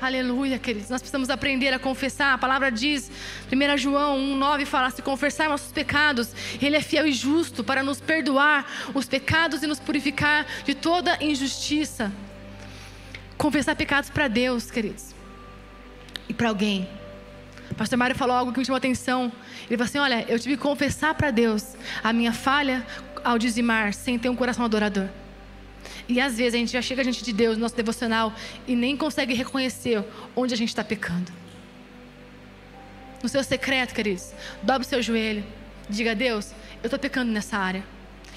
Aleluia, 0.00 0.58
queridos. 0.58 0.88
Nós 0.88 1.02
precisamos 1.02 1.28
aprender 1.28 1.74
a 1.74 1.78
confessar. 1.78 2.32
A 2.32 2.38
palavra 2.38 2.72
diz, 2.72 3.10
1 3.52 3.76
João 3.76 4.18
1,9 4.18 4.64
fala: 4.64 4.88
se 4.88 5.02
confessar 5.02 5.50
nossos 5.50 5.72
pecados, 5.72 6.32
Ele 6.60 6.74
é 6.74 6.80
fiel 6.80 7.06
e 7.06 7.12
justo 7.12 7.62
para 7.62 7.82
nos 7.82 8.00
perdoar 8.00 8.66
os 8.94 9.06
pecados 9.06 9.62
e 9.62 9.66
nos 9.66 9.78
purificar 9.78 10.46
de 10.64 10.74
toda 10.74 11.22
injustiça. 11.22 12.10
Confessar 13.36 13.76
pecados 13.76 14.08
para 14.08 14.26
Deus, 14.26 14.70
queridos, 14.70 15.14
e 16.28 16.32
para 16.32 16.48
alguém. 16.48 16.99
Pastor 17.80 17.98
Mário 17.98 18.14
falou 18.14 18.36
algo 18.36 18.52
que 18.52 18.58
me 18.58 18.64
chamou 18.66 18.76
a 18.76 18.76
atenção. 18.76 19.32
Ele 19.66 19.78
falou 19.78 19.84
assim: 19.84 19.98
Olha, 19.98 20.26
eu 20.28 20.38
tive 20.38 20.54
que 20.54 20.62
confessar 20.62 21.14
para 21.14 21.30
Deus 21.30 21.64
a 22.04 22.12
minha 22.12 22.30
falha 22.30 22.86
ao 23.24 23.38
dizimar, 23.38 23.94
sem 23.94 24.18
ter 24.18 24.28
um 24.28 24.36
coração 24.36 24.66
adorador. 24.66 25.08
E 26.06 26.20
às 26.20 26.36
vezes 26.36 26.52
a 26.52 26.58
gente 26.58 26.72
já 26.72 26.82
chega 26.82 27.02
diante 27.02 27.24
de 27.24 27.32
Deus, 27.32 27.56
no 27.56 27.62
nosso 27.62 27.74
devocional, 27.74 28.34
e 28.68 28.76
nem 28.76 28.98
consegue 28.98 29.32
reconhecer 29.32 30.04
onde 30.36 30.52
a 30.52 30.56
gente 30.58 30.68
está 30.68 30.84
pecando. 30.84 31.32
No 33.22 33.30
seu 33.30 33.42
secreto, 33.42 33.94
queridos, 33.94 34.34
dobre 34.62 34.86
o 34.86 34.90
seu 34.90 35.00
joelho. 35.00 35.42
Diga 35.88 36.10
a 36.10 36.14
Deus: 36.14 36.52
Eu 36.82 36.88
estou 36.88 36.98
pecando 36.98 37.32
nessa 37.32 37.56
área. 37.56 37.82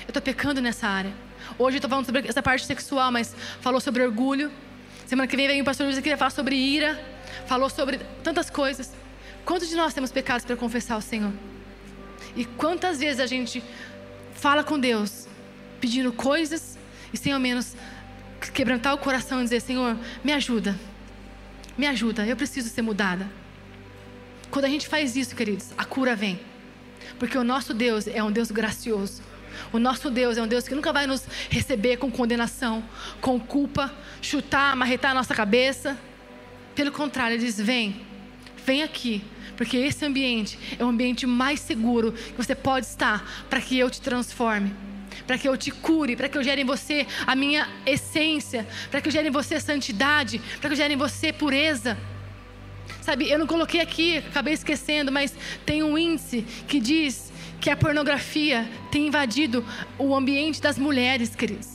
Eu 0.04 0.08
estou 0.08 0.22
pecando 0.22 0.62
nessa 0.62 0.88
área. 0.88 1.12
Hoje 1.60 1.76
eu 1.76 1.80
estou 1.80 1.90
falando 1.90 2.06
sobre 2.06 2.26
essa 2.30 2.42
parte 2.42 2.66
sexual, 2.66 3.12
mas 3.12 3.36
falou 3.60 3.82
sobre 3.82 4.04
orgulho. 4.04 4.50
Semana 5.06 5.28
que 5.28 5.36
vem 5.36 5.50
vem 5.50 5.62
o 5.62 5.66
pastor 5.66 5.86
Luiz 5.86 5.98
aqui 5.98 6.08
vai 6.08 6.18
falar 6.18 6.32
sobre 6.32 6.56
ira. 6.56 6.98
Falou 7.46 7.70
sobre 7.70 8.00
tantas 8.24 8.50
coisas. 8.50 9.03
Quantos 9.46 9.70
de 9.70 9.76
nós 9.76 9.94
temos 9.94 10.12
pecados 10.12 10.46
para 10.46 10.56
confessar 10.56 10.96
ao 10.96 11.02
Senhor? 11.02 11.34
E 12.36 12.46
quantas 12.46 13.00
vezes 13.00 13.20
a 13.20 13.26
gente 13.26 13.64
fala 14.34 14.64
com 14.64 14.80
Deus 14.80 15.28
pedindo 15.80 16.14
coisas 16.14 16.78
e 17.14 17.18
sem 17.18 17.34
ao 17.34 17.40
menos 17.40 17.76
quebrantar 18.54 18.94
o 18.94 18.98
coração 18.98 19.42
e 19.42 19.44
dizer: 19.44 19.62
Senhor, 19.62 19.98
me 20.24 20.32
ajuda, 20.32 20.80
me 21.78 21.86
ajuda, 21.86 22.26
eu 22.26 22.36
preciso 22.36 22.70
ser 22.70 22.82
mudada. 22.82 23.30
Quando 24.50 24.66
a 24.66 24.70
gente 24.70 24.88
faz 24.88 25.16
isso, 25.16 25.36
queridos, 25.36 25.72
a 25.78 25.84
cura 25.84 26.16
vem, 26.16 26.40
porque 27.20 27.38
o 27.38 27.44
nosso 27.44 27.74
Deus 27.74 28.08
é 28.08 28.24
um 28.24 28.32
Deus 28.32 28.52
gracioso. 28.52 29.22
O 29.72 29.78
nosso 29.78 30.10
Deus 30.10 30.38
é 30.38 30.42
um 30.42 30.48
Deus 30.48 30.68
que 30.68 30.74
nunca 30.74 30.92
vai 30.92 31.06
nos 31.06 31.26
receber 31.50 31.98
com 31.98 32.10
condenação, 32.10 32.84
com 33.22 33.40
culpa, 33.40 33.94
chutar, 34.20 34.76
marretar 34.76 35.12
a 35.12 35.14
nossa 35.14 35.36
cabeça. 35.36 35.98
Pelo 36.74 36.92
contrário, 36.92 37.36
ele 37.36 37.46
diz: 37.46 37.60
vem, 37.60 38.06
vem 38.66 38.82
aqui, 38.82 39.24
porque 39.56 39.78
esse 39.78 40.04
ambiente 40.06 40.58
é 40.78 40.84
o 40.84 40.88
ambiente 40.88 41.26
mais 41.26 41.60
seguro 41.60 42.12
que 42.12 42.38
você 42.38 42.56
pode 42.56 42.86
estar 42.86 43.46
para 43.50 43.62
que 43.62 43.78
eu 43.78 43.90
te 43.90 44.02
transforme 44.02 44.74
para 45.28 45.38
que 45.38 45.48
eu 45.48 45.56
te 45.56 45.72
cure, 45.72 46.16
para 46.16 46.28
que 46.28 46.38
eu 46.38 46.44
gere 46.44 46.62
em 46.62 46.66
você 46.66 47.08
a 47.26 47.36
minha 47.36 47.70
essência, 47.86 48.68
para 48.90 49.02
que 49.02 49.08
eu 49.08 49.12
gere 49.12 49.30
em 49.30 49.32
você 49.32 49.60
santidade, 49.60 50.42
para 50.60 50.70
que 50.70 50.74
eu 50.74 50.78
gere 50.78 50.94
em 50.94 50.98
você 50.98 51.32
pureza. 51.32 51.98
Sabe, 53.02 53.30
eu 53.30 53.40
não 53.40 53.48
coloquei 53.48 53.82
aqui, 53.82 54.18
acabei 54.18 54.54
esquecendo, 54.54 55.12
mas 55.12 55.36
tem 55.66 55.84
um 55.84 55.98
índice 55.98 56.42
que 56.68 56.80
diz 56.80 57.32
que 57.60 57.70
a 57.70 57.78
pornografia 57.78 58.70
tem 58.92 59.08
invadido 59.08 59.66
o 59.98 60.14
ambiente 60.16 60.62
das 60.62 60.78
mulheres, 60.78 61.36
queridos. 61.36 61.74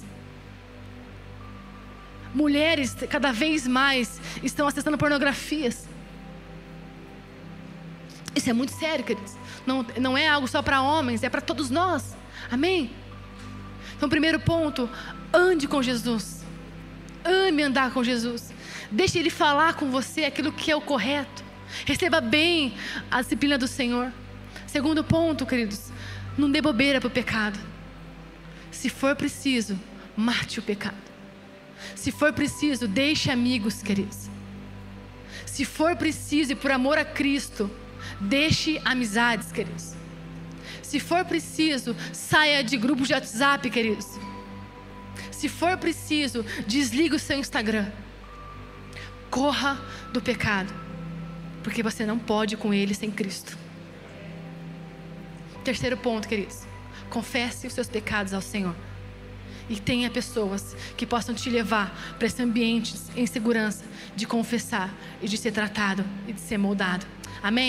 Mulheres 2.34 2.94
cada 3.08 3.32
vez 3.32 3.66
mais 3.66 4.20
estão 4.42 4.66
acessando 4.66 4.98
pornografias. 4.98 5.88
Isso 8.38 8.48
é 8.48 8.52
muito 8.52 8.72
sério, 8.72 9.04
queridos. 9.04 9.34
Não, 9.66 9.84
não 10.00 10.16
é 10.16 10.28
algo 10.28 10.46
só 10.46 10.62
para 10.62 10.80
homens, 10.80 11.24
é 11.24 11.28
para 11.28 11.40
todos 11.40 11.70
nós. 11.70 12.16
Amém? 12.48 12.92
Então, 13.96 14.08
primeiro 14.08 14.38
ponto, 14.38 14.88
ande 15.34 15.66
com 15.66 15.82
Jesus. 15.82 16.44
Ame 17.24 17.64
andar 17.64 17.92
com 17.92 18.04
Jesus. 18.04 18.52
Deixe 18.92 19.18
Ele 19.18 19.28
falar 19.28 19.74
com 19.74 19.90
você 19.90 20.24
aquilo 20.24 20.52
que 20.52 20.70
é 20.70 20.76
o 20.76 20.80
correto. 20.80 21.42
Receba 21.84 22.20
bem 22.20 22.74
a 23.10 23.20
disciplina 23.20 23.58
do 23.58 23.66
Senhor. 23.66 24.12
Segundo 24.68 25.02
ponto, 25.02 25.44
queridos, 25.44 25.90
não 26.38 26.48
dê 26.48 26.62
bobeira 26.62 27.00
para 27.00 27.08
o 27.08 27.10
pecado. 27.10 27.58
Se 28.70 28.88
for 28.88 29.16
preciso, 29.16 29.76
mate 30.16 30.60
o 30.60 30.62
pecado. 30.62 31.08
Se 31.96 32.12
for 32.12 32.32
preciso, 32.32 32.86
deixe 32.86 33.32
amigos, 33.32 33.82
queridos. 33.82 34.30
Se 35.44 35.64
for 35.64 35.96
preciso 35.96 36.52
e 36.52 36.54
por 36.54 36.70
amor 36.70 36.98
a 36.98 37.04
Cristo, 37.04 37.68
deixe 38.20 38.80
amizades, 38.84 39.52
queridos. 39.52 39.94
Se 40.82 40.98
for 40.98 41.24
preciso, 41.24 41.94
saia 42.12 42.64
de 42.64 42.76
grupos 42.76 43.08
de 43.08 43.14
WhatsApp, 43.14 43.68
queridos. 43.68 44.06
Se 45.30 45.48
for 45.48 45.76
preciso, 45.76 46.44
desliga 46.66 47.16
o 47.16 47.18
seu 47.18 47.38
Instagram. 47.38 47.86
Corra 49.30 49.78
do 50.12 50.20
pecado, 50.22 50.72
porque 51.62 51.82
você 51.82 52.06
não 52.06 52.18
pode 52.18 52.56
com 52.56 52.72
ele 52.72 52.94
sem 52.94 53.10
Cristo. 53.10 53.56
Terceiro 55.62 55.96
ponto, 55.98 56.26
queridos. 56.26 56.66
Confesse 57.10 57.66
os 57.66 57.74
seus 57.74 57.88
pecados 57.88 58.32
ao 58.32 58.40
Senhor. 58.40 58.74
E 59.68 59.78
tenha 59.78 60.10
pessoas 60.10 60.74
que 60.96 61.06
possam 61.06 61.34
te 61.34 61.50
levar 61.50 61.94
para 62.18 62.26
esse 62.26 62.42
ambiente 62.42 62.94
em 63.14 63.26
segurança 63.26 63.84
de 64.16 64.26
confessar 64.26 64.90
e 65.20 65.28
de 65.28 65.36
ser 65.36 65.52
tratado 65.52 66.02
e 66.26 66.32
de 66.32 66.40
ser 66.40 66.56
moldado. 66.56 67.06
Amém? 67.42 67.66